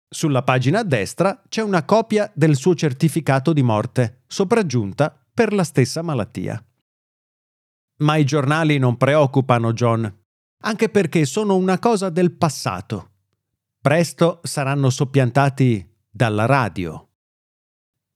Sulla 0.09 0.45
pagina 0.45 0.79
a 0.79 0.85
destra 0.85 1.43
c'è 1.49 1.63
una 1.63 1.85
copia 1.85 2.31
del 2.33 2.55
suo 2.55 2.77
certificato 2.77 3.53
di 3.53 3.65
morte, 3.65 4.23
sopraggiunta 4.29 5.21
per 5.35 5.53
la 5.53 5.65
stessa 5.65 6.01
malattia. 6.01 6.65
Ma 7.99 8.17
i 8.17 8.25
giornali 8.25 8.79
non 8.79 8.97
preoccupano 8.97 9.73
John, 9.73 10.21
anche 10.63 10.91
perché 10.91 11.25
sono 11.25 11.57
una 11.57 11.81
cosa 11.81 12.09
del 12.09 12.31
passato. 12.31 13.11
Presto 13.81 14.39
saranno 14.45 14.91
soppiantati 14.91 15.85
dalla 16.09 16.47
radio. 16.47 17.12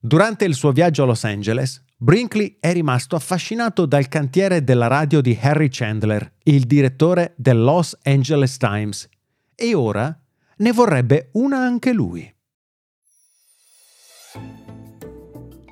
Durante 0.07 0.45
il 0.45 0.55
suo 0.55 0.71
viaggio 0.71 1.03
a 1.03 1.07
Los 1.07 1.25
Angeles, 1.25 1.83
Brinkley 1.97 2.59
è 2.61 2.73
rimasto 2.73 3.17
affascinato 3.17 3.87
dal 3.87 4.07
cantiere 4.07 4.63
della 4.63 4.87
radio 4.87 5.21
di 5.21 5.37
Harry 5.41 5.67
Chandler, 5.69 6.35
il 6.45 6.63
direttore 6.63 7.35
del 7.37 7.61
Los 7.61 7.99
Angeles 8.05 8.57
Times, 8.57 9.09
e 9.57 9.75
ora 9.75 10.17
ne 10.59 10.73
vorrebbe 10.73 11.31
una 11.33 11.59
anche 11.59 11.93
lui. 11.93 12.33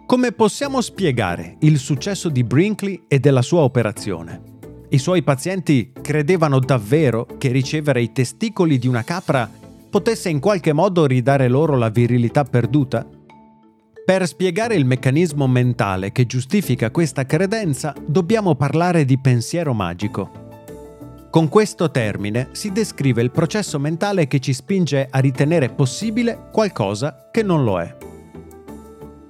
Come 0.05 0.33
possiamo 0.33 0.81
spiegare 0.81 1.57
il 1.61 1.79
successo 1.79 2.29
di 2.29 2.43
Brinkley 2.43 3.05
e 3.07 3.21
della 3.21 3.43
sua 3.43 3.61
operazione? 3.61 4.43
I 4.89 4.99
suoi 4.99 5.23
pazienti 5.23 5.93
credevano 6.03 6.59
davvero 6.59 7.25
che 7.39 7.53
ricevere 7.53 8.03
i 8.03 8.11
testicoli 8.11 8.79
di 8.79 8.89
una 8.89 9.05
capra 9.05 9.49
potesse 9.89 10.29
in 10.29 10.41
qualche 10.41 10.73
modo 10.73 11.07
ridare 11.07 11.47
loro 11.47 11.77
la 11.77 11.89
virilità 11.89 12.43
perduta? 12.43 13.14
Per 14.05 14.27
spiegare 14.27 14.75
il 14.75 14.85
meccanismo 14.85 15.47
mentale 15.47 16.13
che 16.13 16.27
giustifica 16.27 16.91
questa 16.91 17.25
credenza, 17.25 17.95
dobbiamo 18.07 18.55
parlare 18.55 19.07
di 19.07 19.19
pensiero 19.19 19.73
magico. 19.73 20.43
Con 21.31 21.49
questo 21.49 21.91
termine 21.91 22.49
si 22.53 22.71
descrive 22.71 23.23
il 23.23 23.31
processo 23.31 23.79
mentale 23.79 24.27
che 24.27 24.41
ci 24.41 24.53
spinge 24.53 25.09
a 25.11 25.19
ritenere 25.21 25.71
possibile 25.71 26.51
qualcosa 26.53 27.31
che 27.33 27.43
non 27.43 27.65
lo 27.65 27.81
è. 27.81 27.97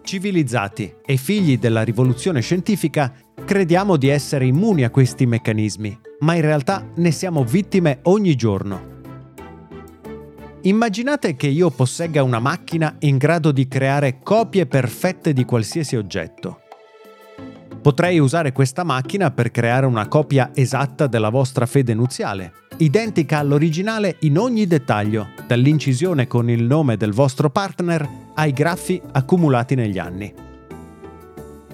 Civilizzati 0.03 0.93
e 1.07 1.17
figli 1.19 1.57
della 1.57 1.83
rivoluzione 1.83 2.41
scientifica, 2.41 3.13
crediamo 3.45 3.97
di 3.97 4.09
essere 4.09 4.45
immuni 4.45 4.83
a 4.83 4.91
questi 4.91 5.25
meccanismi, 5.25 6.01
ma 6.19 6.35
in 6.35 6.43
realtà 6.43 6.85
ne 6.97 7.13
siamo 7.13 7.45
vittime 7.45 8.01
ogni 8.03 8.35
giorno. 8.35 8.94
Immaginate 10.67 11.37
che 11.37 11.47
io 11.47 11.69
possegga 11.69 12.23
una 12.23 12.39
macchina 12.39 12.97
in 13.01 13.19
grado 13.19 13.53
di 13.53 13.69
creare 13.69 14.21
copie 14.23 14.65
perfette 14.65 15.35
di 15.35 15.45
qualsiasi 15.45 15.95
oggetto. 15.95 16.61
Potrei 17.83 18.19
usare 18.19 18.53
questa 18.53 18.83
macchina 18.83 19.31
per 19.31 19.51
creare 19.51 19.85
una 19.85 20.09
copia 20.09 20.53
esatta 20.55 21.07
della 21.07 21.29
vostra 21.29 21.67
fede 21.67 21.93
nuziale, 21.93 22.53
identica 22.79 23.41
all'originale 23.41 24.17
in 24.21 24.39
ogni 24.39 24.67
dettaglio, 24.67 25.29
dall'incisione 25.47 26.27
con 26.27 26.49
il 26.49 26.63
nome 26.63 26.97
del 26.97 27.13
vostro 27.13 27.51
partner 27.51 28.09
ai 28.33 28.55
graffi 28.55 28.99
accumulati 29.13 29.75
negli 29.75 29.99
anni. 29.99 30.33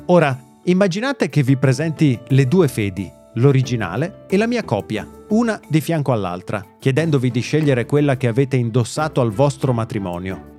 Ora, 0.06 0.36
immaginate 0.64 1.28
che 1.28 1.44
vi 1.44 1.56
presenti 1.56 2.18
le 2.26 2.48
due 2.48 2.66
fedi, 2.66 3.08
l'originale 3.34 4.24
e 4.28 4.36
la 4.36 4.46
mia 4.46 4.64
copia, 4.64 5.08
una 5.28 5.60
di 5.68 5.80
fianco 5.80 6.12
all'altra, 6.12 6.64
chiedendovi 6.78 7.30
di 7.30 7.40
scegliere 7.40 7.86
quella 7.86 8.16
che 8.16 8.26
avete 8.26 8.56
indossato 8.56 9.20
al 9.20 9.30
vostro 9.30 9.72
matrimonio. 9.72 10.58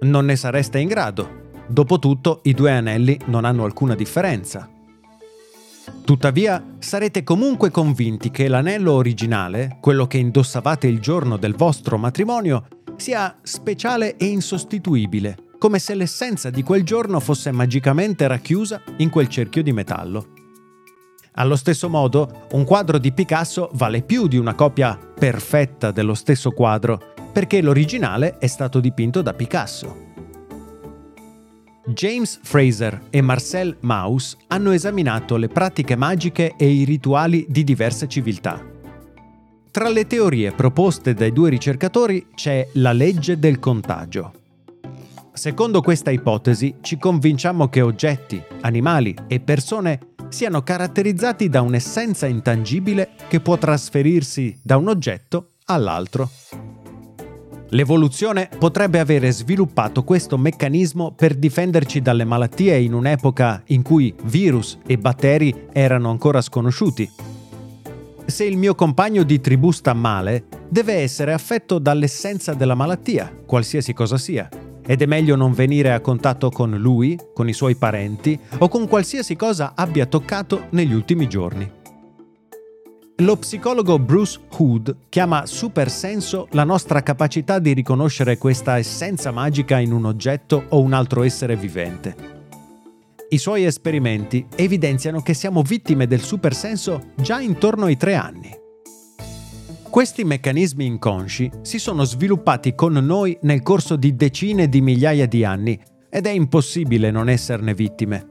Non 0.00 0.24
ne 0.24 0.36
sareste 0.36 0.78
in 0.78 0.88
grado, 0.88 1.42
Dopotutto 1.66 2.40
i 2.44 2.52
due 2.52 2.72
anelli 2.72 3.18
non 3.26 3.44
hanno 3.44 3.64
alcuna 3.64 3.94
differenza. 3.94 4.68
Tuttavia, 6.04 6.62
sarete 6.78 7.24
comunque 7.24 7.70
convinti 7.70 8.30
che 8.30 8.48
l'anello 8.48 8.92
originale, 8.92 9.78
quello 9.80 10.06
che 10.06 10.18
indossavate 10.18 10.86
il 10.86 11.00
giorno 11.00 11.36
del 11.36 11.54
vostro 11.54 11.96
matrimonio, 11.96 12.66
sia 12.96 13.38
speciale 13.42 14.16
e 14.16 14.26
insostituibile, 14.26 15.36
come 15.58 15.78
se 15.78 15.94
l'essenza 15.94 16.50
di 16.50 16.62
quel 16.62 16.84
giorno 16.84 17.20
fosse 17.20 17.50
magicamente 17.50 18.26
racchiusa 18.26 18.82
in 18.98 19.08
quel 19.08 19.28
cerchio 19.28 19.62
di 19.62 19.72
metallo. 19.72 20.33
Allo 21.36 21.56
stesso 21.56 21.88
modo, 21.88 22.46
un 22.52 22.64
quadro 22.64 22.98
di 22.98 23.10
Picasso 23.10 23.68
vale 23.72 24.02
più 24.02 24.28
di 24.28 24.36
una 24.36 24.54
copia 24.54 24.96
perfetta 24.96 25.90
dello 25.90 26.14
stesso 26.14 26.52
quadro, 26.52 27.12
perché 27.32 27.60
l'originale 27.60 28.38
è 28.38 28.46
stato 28.46 28.78
dipinto 28.78 29.20
da 29.20 29.34
Picasso. 29.34 30.12
James 31.86 32.38
Fraser 32.40 33.06
e 33.10 33.20
Marcel 33.20 33.76
Mauss 33.80 34.36
hanno 34.46 34.70
esaminato 34.70 35.36
le 35.36 35.48
pratiche 35.48 35.96
magiche 35.96 36.54
e 36.56 36.68
i 36.68 36.84
rituali 36.84 37.44
di 37.48 37.64
diverse 37.64 38.06
civiltà. 38.06 38.64
Tra 39.72 39.88
le 39.88 40.06
teorie 40.06 40.52
proposte 40.52 41.14
dai 41.14 41.32
due 41.32 41.50
ricercatori 41.50 42.28
c'è 42.32 42.68
la 42.74 42.92
legge 42.92 43.40
del 43.40 43.58
contagio. 43.58 44.43
Secondo 45.36 45.80
questa 45.80 46.12
ipotesi 46.12 46.76
ci 46.80 46.96
convinciamo 46.96 47.68
che 47.68 47.80
oggetti, 47.80 48.40
animali 48.60 49.16
e 49.26 49.40
persone 49.40 49.98
siano 50.28 50.62
caratterizzati 50.62 51.48
da 51.48 51.60
un'essenza 51.60 52.26
intangibile 52.26 53.10
che 53.26 53.40
può 53.40 53.58
trasferirsi 53.58 54.56
da 54.62 54.76
un 54.76 54.86
oggetto 54.86 55.54
all'altro. 55.64 56.30
L'evoluzione 57.70 58.48
potrebbe 58.56 59.00
avere 59.00 59.32
sviluppato 59.32 60.04
questo 60.04 60.38
meccanismo 60.38 61.10
per 61.10 61.34
difenderci 61.34 62.00
dalle 62.00 62.24
malattie 62.24 62.78
in 62.78 62.94
un'epoca 62.94 63.64
in 63.66 63.82
cui 63.82 64.14
virus 64.26 64.78
e 64.86 64.96
batteri 64.98 65.66
erano 65.72 66.10
ancora 66.10 66.40
sconosciuti. 66.40 67.10
Se 68.24 68.44
il 68.44 68.56
mio 68.56 68.76
compagno 68.76 69.24
di 69.24 69.40
tribù 69.40 69.72
sta 69.72 69.94
male, 69.94 70.44
deve 70.68 70.94
essere 70.94 71.32
affetto 71.32 71.80
dall'essenza 71.80 72.54
della 72.54 72.76
malattia, 72.76 73.36
qualsiasi 73.44 73.92
cosa 73.92 74.16
sia, 74.16 74.48
ed 74.86 75.02
è 75.02 75.06
meglio 75.06 75.36
non 75.36 75.52
venire 75.52 75.92
a 75.92 76.00
contatto 76.00 76.50
con 76.50 76.70
lui, 76.76 77.18
con 77.32 77.48
i 77.48 77.52
suoi 77.52 77.74
parenti 77.74 78.38
o 78.58 78.68
con 78.68 78.86
qualsiasi 78.88 79.36
cosa 79.36 79.72
abbia 79.74 80.06
toccato 80.06 80.66
negli 80.70 80.92
ultimi 80.92 81.28
giorni. 81.28 81.82
Lo 83.18 83.36
psicologo 83.36 84.00
Bruce 84.00 84.40
Hood 84.56 84.96
chiama 85.08 85.46
supersenso 85.46 86.48
la 86.50 86.64
nostra 86.64 87.00
capacità 87.04 87.60
di 87.60 87.72
riconoscere 87.72 88.38
questa 88.38 88.76
essenza 88.76 89.30
magica 89.30 89.78
in 89.78 89.92
un 89.92 90.04
oggetto 90.04 90.64
o 90.70 90.80
un 90.80 90.92
altro 90.92 91.22
essere 91.22 91.54
vivente. 91.54 92.32
I 93.28 93.38
suoi 93.38 93.64
esperimenti 93.64 94.44
evidenziano 94.56 95.22
che 95.22 95.32
siamo 95.32 95.62
vittime 95.62 96.08
del 96.08 96.22
supersenso 96.22 97.12
già 97.14 97.40
intorno 97.40 97.84
ai 97.84 97.96
tre 97.96 98.16
anni. 98.16 98.62
Questi 99.94 100.24
meccanismi 100.24 100.84
inconsci 100.84 101.48
si 101.62 101.78
sono 101.78 102.02
sviluppati 102.02 102.74
con 102.74 102.94
noi 102.94 103.38
nel 103.42 103.62
corso 103.62 103.94
di 103.94 104.16
decine 104.16 104.68
di 104.68 104.80
migliaia 104.80 105.28
di 105.28 105.44
anni 105.44 105.80
ed 106.10 106.26
è 106.26 106.30
impossibile 106.30 107.12
non 107.12 107.28
esserne 107.28 107.74
vittime. 107.74 108.26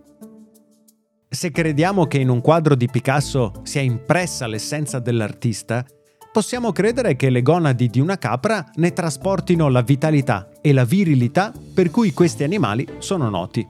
Se 1.30 1.52
crediamo 1.52 2.06
che 2.06 2.18
in 2.18 2.28
un 2.28 2.42
quadro 2.42 2.76
di 2.76 2.90
Picasso 2.92 3.62
sia 3.64 3.80
impressa 3.80 4.46
l'essenza 4.46 5.00
dell'artista, 5.00 5.86
possiamo 6.34 6.74
credere 6.74 7.16
che 7.16 7.30
le 7.30 7.42
gonadi 7.42 7.88
di 7.88 8.02
una 8.02 8.18
capra 8.18 8.70
ne 8.74 8.92
trasportino 8.92 9.70
la 9.70 9.84
vitalità 9.84 10.50
e 10.60 10.74
la 10.74 10.84
virilità 10.84 11.54
per 11.74 11.90
cui 11.92 12.12
questi 12.12 12.44
animali 12.44 12.86
sono 12.98 13.30
noti. 13.30 13.66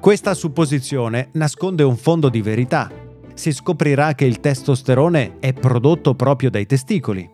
Questa 0.00 0.32
supposizione 0.32 1.28
nasconde 1.34 1.82
un 1.82 1.98
fondo 1.98 2.30
di 2.30 2.40
verità. 2.40 3.01
Si 3.34 3.52
scoprirà 3.52 4.14
che 4.14 4.24
il 4.24 4.40
testosterone 4.40 5.38
è 5.40 5.52
prodotto 5.52 6.14
proprio 6.14 6.50
dai 6.50 6.66
testicoli. 6.66 7.28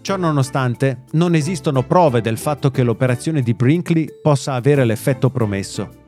Ciò 0.00 0.16
nonostante, 0.16 1.02
non 1.12 1.34
esistono 1.34 1.82
prove 1.82 2.20
del 2.20 2.38
fatto 2.38 2.70
che 2.70 2.84
l'operazione 2.84 3.42
di 3.42 3.54
Brinkley 3.54 4.06
possa 4.22 4.54
avere 4.54 4.84
l'effetto 4.84 5.30
promesso. 5.30 6.04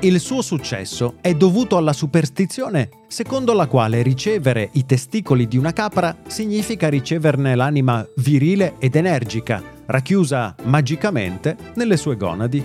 Il 0.00 0.20
suo 0.20 0.42
successo 0.42 1.14
è 1.22 1.32
dovuto 1.34 1.78
alla 1.78 1.94
superstizione 1.94 2.90
secondo 3.06 3.54
la 3.54 3.66
quale 3.66 4.02
ricevere 4.02 4.68
i 4.72 4.84
testicoli 4.84 5.46
di 5.48 5.56
una 5.56 5.72
capra 5.72 6.16
significa 6.26 6.88
riceverne 6.88 7.54
l'anima 7.54 8.06
virile 8.16 8.74
ed 8.78 8.96
energica, 8.96 9.62
racchiusa 9.86 10.54
magicamente 10.64 11.56
nelle 11.76 11.96
sue 11.96 12.16
gonadi. 12.16 12.62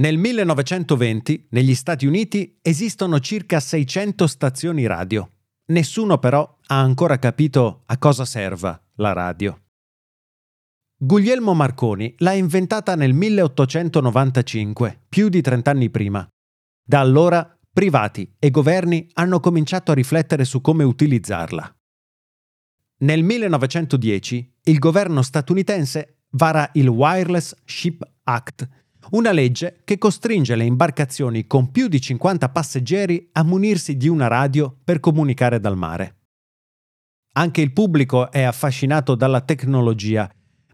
Nel 0.00 0.16
1920 0.16 1.48
negli 1.50 1.74
Stati 1.74 2.06
Uniti 2.06 2.58
esistono 2.62 3.20
circa 3.20 3.60
600 3.60 4.26
stazioni 4.26 4.86
radio. 4.86 5.30
Nessuno 5.72 6.18
però 6.18 6.56
ha 6.68 6.80
ancora 6.80 7.18
capito 7.18 7.82
a 7.84 7.98
cosa 7.98 8.24
serva 8.24 8.82
la 8.94 9.12
radio. 9.12 9.60
Guglielmo 10.96 11.52
Marconi 11.52 12.14
l'ha 12.18 12.32
inventata 12.32 12.94
nel 12.94 13.12
1895, 13.12 15.02
più 15.06 15.28
di 15.28 15.42
30 15.42 15.70
anni 15.70 15.90
prima. 15.90 16.26
Da 16.82 17.00
allora 17.00 17.58
privati 17.70 18.36
e 18.38 18.50
governi 18.50 19.06
hanno 19.12 19.38
cominciato 19.38 19.90
a 19.90 19.94
riflettere 19.94 20.46
su 20.46 20.62
come 20.62 20.82
utilizzarla. 20.82 21.76
Nel 23.00 23.22
1910 23.22 24.60
il 24.64 24.78
governo 24.78 25.20
statunitense 25.20 26.20
vara 26.30 26.70
il 26.72 26.88
Wireless 26.88 27.54
Ship 27.66 28.02
Act, 28.22 28.66
una 29.10 29.32
legge 29.32 29.80
che 29.84 29.98
costringe 29.98 30.56
le 30.56 30.64
imbarcazioni 30.64 31.46
con 31.46 31.70
più 31.70 31.88
di 31.88 32.00
50 32.00 32.48
passeggeri 32.50 33.28
a 33.32 33.42
munirsi 33.42 33.96
di 33.96 34.08
una 34.08 34.28
radio 34.28 34.74
per 34.84 35.00
comunicare 35.00 35.60
dal 35.60 35.76
mare. 35.76 36.16
Anche 37.32 37.60
il 37.60 37.72
pubblico 37.72 38.30
è 38.30 38.42
affascinato 38.42 39.14
dalla 39.14 39.40
tecnologia 39.40 40.30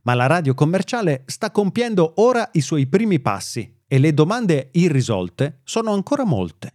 ma 0.07 0.15
la 0.15 0.27
radio 0.27 0.55
commerciale 0.55 1.25
sta 1.27 1.51
compiendo 1.51 2.15
ora 2.17 2.49
i 2.53 2.61
suoi 2.61 2.87
primi 2.87 3.19
passi 3.19 3.81
e 3.89 3.99
le 3.99 4.15
domande 4.15 4.71
irrisolte 4.73 5.61
sono 5.65 5.93
ancora 5.93 6.25
molte. 6.25 6.75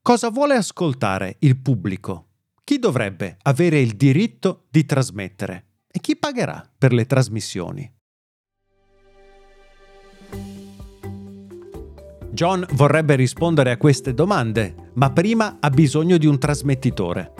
Cosa 0.00 0.30
vuole 0.30 0.54
ascoltare 0.54 1.36
il 1.40 1.58
pubblico? 1.58 2.28
Chi 2.64 2.78
dovrebbe 2.78 3.36
avere 3.42 3.80
il 3.80 3.94
diritto 3.94 4.64
di 4.70 4.86
trasmettere? 4.86 5.66
E 5.86 6.00
chi 6.00 6.16
pagherà 6.16 6.66
per 6.78 6.94
le 6.94 7.04
trasmissioni? 7.04 7.99
John 12.40 12.64
vorrebbe 12.72 13.16
rispondere 13.16 13.70
a 13.70 13.76
queste 13.76 14.14
domande, 14.14 14.74
ma 14.94 15.12
prima 15.12 15.58
ha 15.60 15.68
bisogno 15.68 16.16
di 16.16 16.24
un 16.24 16.38
trasmettitore. 16.38 17.32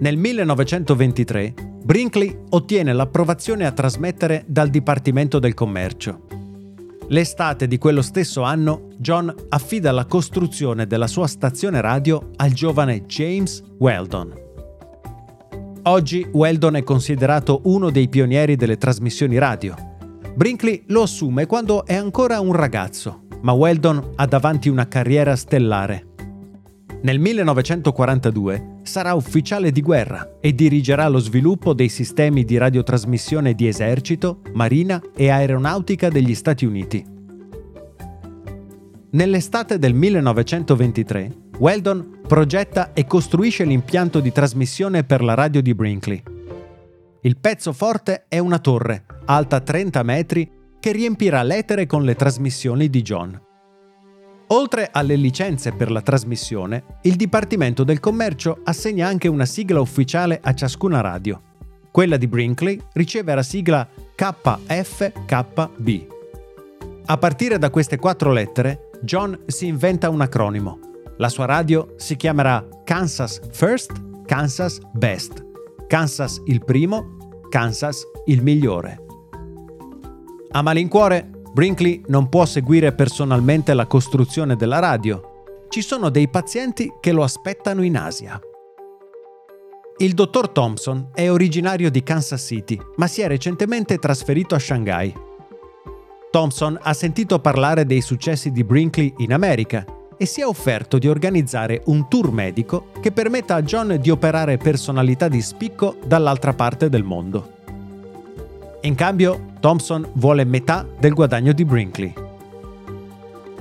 Nel 0.00 0.16
1923 0.16 1.52
Brinkley 1.84 2.44
ottiene 2.48 2.94
l'approvazione 2.94 3.66
a 3.66 3.72
trasmettere 3.72 4.44
dal 4.46 4.70
Dipartimento 4.70 5.38
del 5.38 5.52
Commercio. 5.52 6.22
L'estate 7.08 7.66
di 7.66 7.76
quello 7.76 8.00
stesso 8.00 8.40
anno, 8.40 8.88
John 8.96 9.34
affida 9.50 9.92
la 9.92 10.06
costruzione 10.06 10.86
della 10.86 11.06
sua 11.06 11.26
stazione 11.26 11.82
radio 11.82 12.30
al 12.36 12.52
giovane 12.52 13.04
James 13.04 13.62
Weldon. 13.78 14.32
Oggi 15.82 16.26
Weldon 16.32 16.76
è 16.76 16.82
considerato 16.82 17.60
uno 17.64 17.90
dei 17.90 18.08
pionieri 18.08 18.56
delle 18.56 18.78
trasmissioni 18.78 19.36
radio. 19.36 19.74
Brinkley 20.34 20.84
lo 20.86 21.02
assume 21.02 21.44
quando 21.44 21.84
è 21.84 21.94
ancora 21.94 22.40
un 22.40 22.52
ragazzo, 22.52 23.24
ma 23.46 23.52
Weldon 23.52 24.14
ha 24.16 24.26
davanti 24.26 24.68
una 24.68 24.88
carriera 24.88 25.36
stellare. 25.36 26.04
Nel 27.02 27.20
1942 27.20 28.78
sarà 28.82 29.14
ufficiale 29.14 29.70
di 29.70 29.82
guerra 29.82 30.38
e 30.40 30.52
dirigerà 30.52 31.06
lo 31.06 31.20
sviluppo 31.20 31.72
dei 31.72 31.88
sistemi 31.88 32.44
di 32.44 32.56
radiotrasmissione 32.56 33.54
di 33.54 33.68
esercito, 33.68 34.40
marina 34.54 35.00
e 35.14 35.28
aeronautica 35.28 36.08
degli 36.08 36.34
Stati 36.34 36.64
Uniti. 36.64 37.06
Nell'estate 39.10 39.78
del 39.78 39.94
1923, 39.94 41.36
Weldon 41.58 42.18
progetta 42.26 42.94
e 42.94 43.06
costruisce 43.06 43.62
l'impianto 43.62 44.18
di 44.18 44.32
trasmissione 44.32 45.04
per 45.04 45.22
la 45.22 45.34
radio 45.34 45.62
di 45.62 45.72
Brinkley. 45.72 46.20
Il 47.20 47.36
pezzo 47.38 47.72
forte 47.72 48.24
è 48.26 48.38
una 48.38 48.58
torre, 48.58 49.04
alta 49.26 49.60
30 49.60 50.02
metri, 50.02 50.50
che 50.80 50.92
riempirà 50.92 51.42
l'etere 51.42 51.86
con 51.86 52.04
le 52.04 52.14
trasmissioni 52.14 52.88
di 52.88 53.02
John. 53.02 53.40
Oltre 54.48 54.88
alle 54.92 55.16
licenze 55.16 55.72
per 55.72 55.90
la 55.90 56.02
trasmissione, 56.02 56.98
il 57.02 57.16
Dipartimento 57.16 57.82
del 57.82 57.98
Commercio 57.98 58.60
assegna 58.62 59.08
anche 59.08 59.26
una 59.26 59.44
sigla 59.44 59.80
ufficiale 59.80 60.38
a 60.40 60.54
ciascuna 60.54 61.00
radio. 61.00 61.42
Quella 61.90 62.16
di 62.16 62.28
Brinkley 62.28 62.80
riceve 62.92 63.34
la 63.34 63.42
sigla 63.42 63.88
KFKB. 64.14 65.88
A 67.06 67.16
partire 67.16 67.58
da 67.58 67.70
queste 67.70 67.96
quattro 67.96 68.32
lettere, 68.32 68.90
John 69.02 69.36
si 69.46 69.66
inventa 69.66 70.10
un 70.10 70.20
acronimo. 70.20 70.78
La 71.18 71.28
sua 71.28 71.46
radio 71.46 71.94
si 71.96 72.14
chiamerà 72.16 72.64
Kansas 72.84 73.40
First, 73.50 74.24
Kansas 74.26 74.78
Best. 74.92 75.44
Kansas 75.88 76.42
il 76.46 76.64
primo, 76.64 77.16
Kansas 77.48 78.02
il 78.26 78.42
migliore. 78.42 79.05
A 80.50 80.62
malincuore, 80.62 81.28
Brinkley 81.52 82.02
non 82.06 82.28
può 82.28 82.44
seguire 82.46 82.92
personalmente 82.92 83.74
la 83.74 83.86
costruzione 83.86 84.56
della 84.56 84.78
radio. 84.78 85.44
Ci 85.68 85.82
sono 85.82 86.08
dei 86.08 86.28
pazienti 86.28 86.92
che 87.00 87.12
lo 87.12 87.22
aspettano 87.22 87.82
in 87.82 87.96
Asia. 87.96 88.40
Il 89.98 90.12
dottor 90.12 90.50
Thompson 90.50 91.10
è 91.14 91.30
originario 91.30 91.90
di 91.90 92.02
Kansas 92.02 92.44
City, 92.44 92.78
ma 92.96 93.06
si 93.06 93.22
è 93.22 93.26
recentemente 93.26 93.98
trasferito 93.98 94.54
a 94.54 94.58
Shanghai. 94.58 95.12
Thompson 96.30 96.78
ha 96.80 96.92
sentito 96.92 97.38
parlare 97.38 97.86
dei 97.86 98.02
successi 98.02 98.50
di 98.50 98.62
Brinkley 98.62 99.14
in 99.18 99.32
America 99.32 99.84
e 100.18 100.26
si 100.26 100.40
è 100.40 100.46
offerto 100.46 100.98
di 100.98 101.08
organizzare 101.08 101.82
un 101.86 102.08
tour 102.08 102.30
medico 102.30 102.88
che 103.00 103.10
permetta 103.12 103.54
a 103.54 103.62
John 103.62 103.98
di 104.00 104.10
operare 104.10 104.58
personalità 104.58 105.28
di 105.28 105.40
spicco 105.40 105.96
dall'altra 106.04 106.52
parte 106.52 106.88
del 106.88 107.02
mondo. 107.02 107.54
In 108.82 108.94
cambio, 108.94 109.54
Thompson 109.66 110.08
vuole 110.12 110.44
metà 110.44 110.86
del 110.96 111.12
guadagno 111.12 111.52
di 111.52 111.64
Brinkley. 111.64 112.14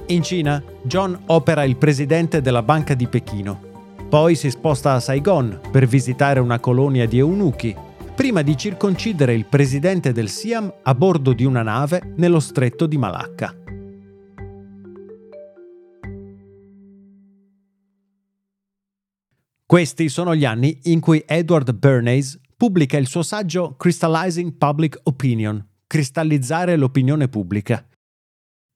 In 0.09 0.21
Cina, 0.21 0.61
John 0.83 1.19
opera 1.25 1.63
il 1.63 1.77
presidente 1.77 2.41
della 2.41 2.61
Banca 2.61 2.93
di 2.93 3.07
Pechino. 3.07 3.59
Poi 4.07 4.35
si 4.35 4.51
sposta 4.51 4.93
a 4.93 4.99
Saigon 4.99 5.61
per 5.71 5.87
visitare 5.87 6.39
una 6.39 6.59
colonia 6.59 7.07
di 7.07 7.17
eunuchi, 7.17 7.75
prima 8.13 8.43
di 8.43 8.55
circoncidere 8.55 9.33
il 9.33 9.45
presidente 9.45 10.11
del 10.11 10.29
Siam 10.29 10.71
a 10.83 10.93
bordo 10.93 11.33
di 11.33 11.43
una 11.43 11.63
nave 11.63 12.13
nello 12.17 12.39
stretto 12.39 12.85
di 12.85 12.97
Malacca. 12.99 13.55
Questi 19.65 20.09
sono 20.09 20.35
gli 20.35 20.45
anni 20.45 20.81
in 20.83 20.99
cui 20.99 21.23
Edward 21.25 21.73
Bernays 21.73 22.39
pubblica 22.55 22.95
il 22.95 23.07
suo 23.07 23.23
saggio 23.23 23.73
Crystallizing 23.75 24.53
Public 24.53 24.99
Opinion, 25.05 25.65
cristallizzare 25.95 26.75
l'opinione 26.75 27.29
pubblica. 27.29 27.88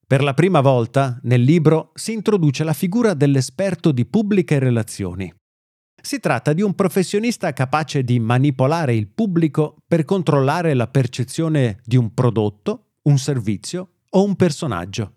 Per 0.08 0.24
la 0.24 0.34
prima 0.34 0.62
volta 0.62 1.20
nel 1.24 1.42
libro 1.42 1.92
si 1.94 2.14
introduce 2.14 2.64
la 2.64 2.72
figura 2.72 3.14
dell'esperto 3.14 3.92
di 3.92 4.06
pubbliche 4.06 4.58
relazioni. 4.58 5.30
Si 6.02 6.22
tratta 6.22 6.54
di 6.54 6.62
un 6.62 6.74
professionista 6.76 7.52
capace 7.52 8.06
di 8.06 8.22
manipolare 8.22 8.96
il 8.96 9.10
pubblico 9.10 9.76
per 9.86 10.06
controllare 10.06 10.74
la 10.74 10.88
percezione 10.88 11.82
di 11.84 11.98
un 11.98 12.14
prodotto, 12.14 12.92
un 13.02 13.18
servizio 13.18 13.96
o 14.12 14.24
un 14.24 14.38
personaggio. 14.38 15.16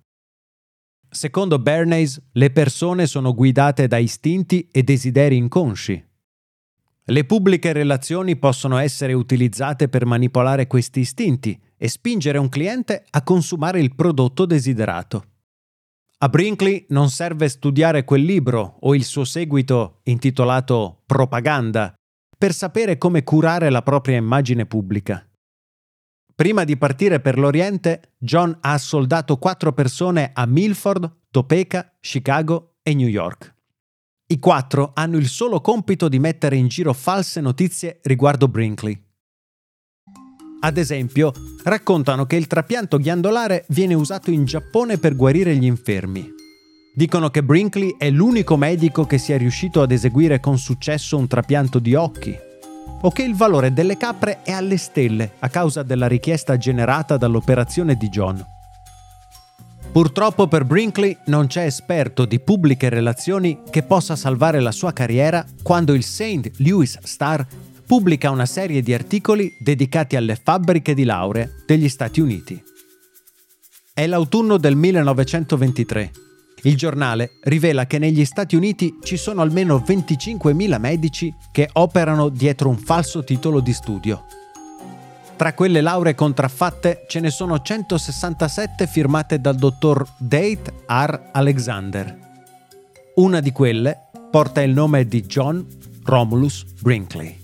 Secondo 1.09 1.61
Bernays, 1.61 2.21
le 2.33 2.51
persone 2.51 3.07
sono 3.07 3.33
guidate 3.33 3.87
da 3.87 3.99
istinti 3.99 4.67
e 4.73 4.83
desideri 4.83 5.37
inconsci, 5.37 6.05
le 7.07 7.25
pubbliche 7.25 7.73
relazioni 7.73 8.37
possono 8.37 8.79
essere 8.79 9.13
utilizzate 9.13 9.89
per 9.89 10.07
manipolare 10.07 10.69
questi 10.69 11.01
istinti 11.01 11.61
e 11.83 11.89
spingere 11.89 12.39
un 12.39 12.49
cliente 12.49 13.05
a 13.11 13.25
consumare 13.25 13.81
il 13.81 13.97
prodotto 13.97 14.47
desiderato. 14.47 15.25
A 16.19 16.29
Brinkley 16.29 16.87
non 16.91 17.11
serve 17.11 17.49
studiare 17.49 18.05
quel 18.05 18.23
libro 18.23 18.77
o 18.83 18.95
il 18.95 19.03
suo 19.03 19.25
seguito 19.25 19.99
intitolato 20.05 21.03
Propaganda 21.07 21.93
per 22.39 22.55
sapere 22.55 22.99
come 22.99 23.25
curare 23.25 23.69
la 23.69 23.83
propria 23.83 24.17
immagine 24.17 24.65
pubblica. 24.65 25.29
Prima 26.37 26.63
di 26.63 26.77
partire 26.77 27.19
per 27.19 27.37
l'Oriente, 27.37 28.13
John 28.17 28.57
ha 28.61 28.79
soldato 28.79 29.37
quattro 29.39 29.73
persone 29.73 30.31
a 30.33 30.47
Milford, 30.47 31.11
Topeka, 31.33 31.97
Chicago 31.99 32.75
e 32.85 32.95
New 32.95 33.09
York. 33.09 33.57
I 34.29 34.39
quattro 34.39 34.93
hanno 34.95 35.17
il 35.17 35.27
solo 35.27 35.61
compito 35.61 36.09
di 36.09 36.21
mettere 36.21 36.55
in 36.55 36.69
giro 36.69 36.93
false 36.93 37.41
notizie 37.41 37.99
riguardo 38.05 38.47
Brinkley. 38.47 39.11
Ad 40.65 40.77
esempio, 40.77 41.33
raccontano 41.65 42.25
che 42.25 42.37
il 42.37 42.47
trapianto 42.47 42.99
ghiandolare 42.99 43.65
viene 43.71 43.95
usato 43.95 44.31
in 44.31 44.45
Giappone 44.45 44.97
per 44.97 45.17
guarire 45.17 45.57
gli 45.57 45.65
infermi. 45.65 46.25
Dicono 46.95 47.31
che 47.31 47.43
Brinkley 47.43 47.97
è 47.99 48.09
l'unico 48.11 48.57
medico 48.57 49.05
che 49.05 49.19
sia 49.19 49.37
riuscito 49.37 49.83
ad 49.83 49.91
eseguire 49.91 50.39
con 50.39 50.59
successo 50.59 51.17
un 51.17 51.27
trapianto 51.27 51.81
di 51.81 51.97
occhi, 51.97 52.39
o 53.01 53.11
che 53.11 53.23
il 53.25 53.35
valore 53.35 53.73
delle 53.73 53.97
capre 53.97 54.43
è 54.43 54.53
alle 54.53 54.77
stelle 54.77 55.33
a 55.41 55.49
causa 55.49 55.83
della 55.83 56.07
richiesta 56.07 56.57
generata 56.57 57.17
dall'operazione 57.17 57.97
di 57.97 58.09
John. 58.09 58.47
Purtroppo 59.91 60.47
per 60.47 60.65
Brinkley 60.65 61.19
non 61.27 61.49
c'è 61.49 61.65
esperto 61.65 62.25
di 62.25 62.39
pubbliche 62.39 62.89
relazioni 62.89 63.63
che 63.69 63.83
possa 63.83 64.15
salvare 64.15 64.61
la 64.61 64.71
sua 64.71 64.93
carriera 64.93 65.45
quando 65.61 65.93
il 65.93 66.05
St. 66.05 66.53
Louis 66.59 66.99
Star 67.03 67.45
pubblica 67.93 68.31
una 68.31 68.47
serie 68.47 68.81
di 68.81 68.95
articoli 68.95 69.55
dedicati 69.59 70.17
alle 70.17 70.35
fabbriche 70.43 70.95
di 70.95 71.05
lauree 71.05 71.63
degli 71.67 71.91
Stati 71.91 72.23
Uniti. 72.23 72.59
È 73.93 74.07
l'autunno 74.07 74.57
del 74.57 74.77
1923. 74.77 76.11
Il 76.63 76.75
giornale 76.75 77.33
rivela 77.43 77.87
che 77.87 77.99
negli 77.99 78.25
Stati 78.25 78.57
Uniti 78.57 78.97
ci 79.03 79.19
sono 79.19 79.43
almeno 79.43 79.77
25.000 79.87 80.81
medici 80.81 81.35
che 81.53 81.69
operano 81.71 82.31
dietro 82.31 82.71
un 82.71 82.79
falso 82.79 83.25
titolo 83.25 83.61
di 83.61 83.75
studio. 83.75 84.25
Tra 85.37 85.53
quelle 85.53 85.83
lauree 85.83 86.15
contraffatte 86.15 87.05
ce 87.07 87.21
ne 87.21 87.29
sono 87.29 87.61
167 87.61 88.87
firmate 88.87 89.39
dal 89.39 89.57
dottor 89.57 90.03
Date 90.17 90.73
R. 90.87 91.29
Alexander. 91.33 92.19
Una 93.17 93.41
di 93.41 93.53
quelle 93.53 94.09
porta 94.31 94.63
il 94.63 94.73
nome 94.73 95.05
di 95.05 95.27
John 95.27 95.67
Romulus 96.05 96.65
Brinkley. 96.81 97.42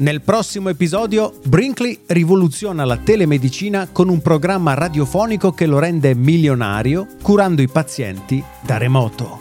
Nel 0.00 0.22
prossimo 0.22 0.70
episodio, 0.70 1.34
Brinkley 1.44 2.04
rivoluziona 2.06 2.86
la 2.86 2.96
telemedicina 2.96 3.88
con 3.92 4.08
un 4.08 4.22
programma 4.22 4.72
radiofonico 4.72 5.52
che 5.52 5.66
lo 5.66 5.78
rende 5.78 6.14
milionario 6.14 7.06
curando 7.20 7.60
i 7.60 7.68
pazienti 7.68 8.42
da 8.62 8.78
remoto. 8.78 9.40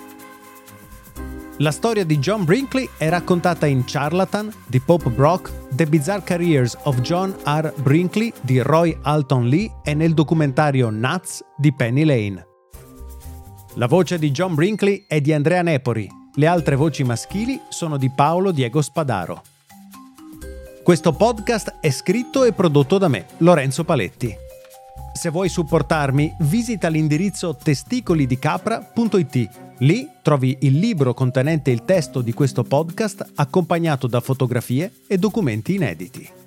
La 1.60 1.72
storia 1.72 2.04
di 2.04 2.19
John 2.19 2.43
Brinkley 2.43 2.89
è 2.98 3.08
raccontata 3.08 3.67
in 3.67 3.84
Charlatan 3.86 4.52
di 4.65 4.82
Pope 4.82 5.10
Brock, 5.10 5.50
The 5.69 5.86
Bizarre 5.86 6.24
Careers 6.26 6.78
of 6.84 7.00
John 7.00 7.34
R. 7.45 7.74
Brinkley 7.78 8.34
di 8.41 8.60
Roy 8.60 8.98
Alton 9.02 9.48
Lee 9.48 9.72
e 9.82 9.93
nel 9.93 10.13
documentario 10.13 10.89
Nuts 10.89 11.41
di 11.56 11.72
Penny 11.72 12.04
Lane. 12.04 12.48
La 13.76 13.88
voce 13.88 14.19
di 14.19 14.32
John 14.32 14.56
Brinkley 14.56 15.06
è 15.08 15.22
di 15.22 15.32
Andrea 15.32 15.62
Nepori, 15.62 16.10
le 16.34 16.48
altre 16.48 16.76
voci 16.76 17.06
maschili 17.06 17.62
sono 17.69 17.95
di 17.95 18.12
Paolo 18.13 18.52
Diego 18.52 18.82
Spadaro. 18.82 19.41
Questo 20.84 21.12
podcast 21.12 21.76
è 21.82 21.92
scritto 21.92 22.44
e 22.46 22.54
prodotto 22.54 22.98
da 22.98 23.08
me, 23.08 23.26
Lorenzo 23.38 23.84
Paletti. 23.84 24.36
Se 25.13 25.30
vuoi 25.30 25.50
supportarmi, 25.50 26.36
visita 26.39 26.88
l'indirizzo 26.88 27.56
testicolidicapra.it 27.56 29.50
Lì 29.80 30.10
trovi 30.22 30.58
il 30.62 30.78
libro 30.78 31.13
contenente 31.13 31.72
il 31.72 31.86
testo 31.86 32.22
di 32.22 32.34
questo 32.34 32.63
podcast 32.63 33.34
accompagnato 33.36 34.08
da 34.08 34.20
fotografie 34.20 34.91
e 35.08 35.18
documenti 35.18 35.76
inediti. 35.76 36.39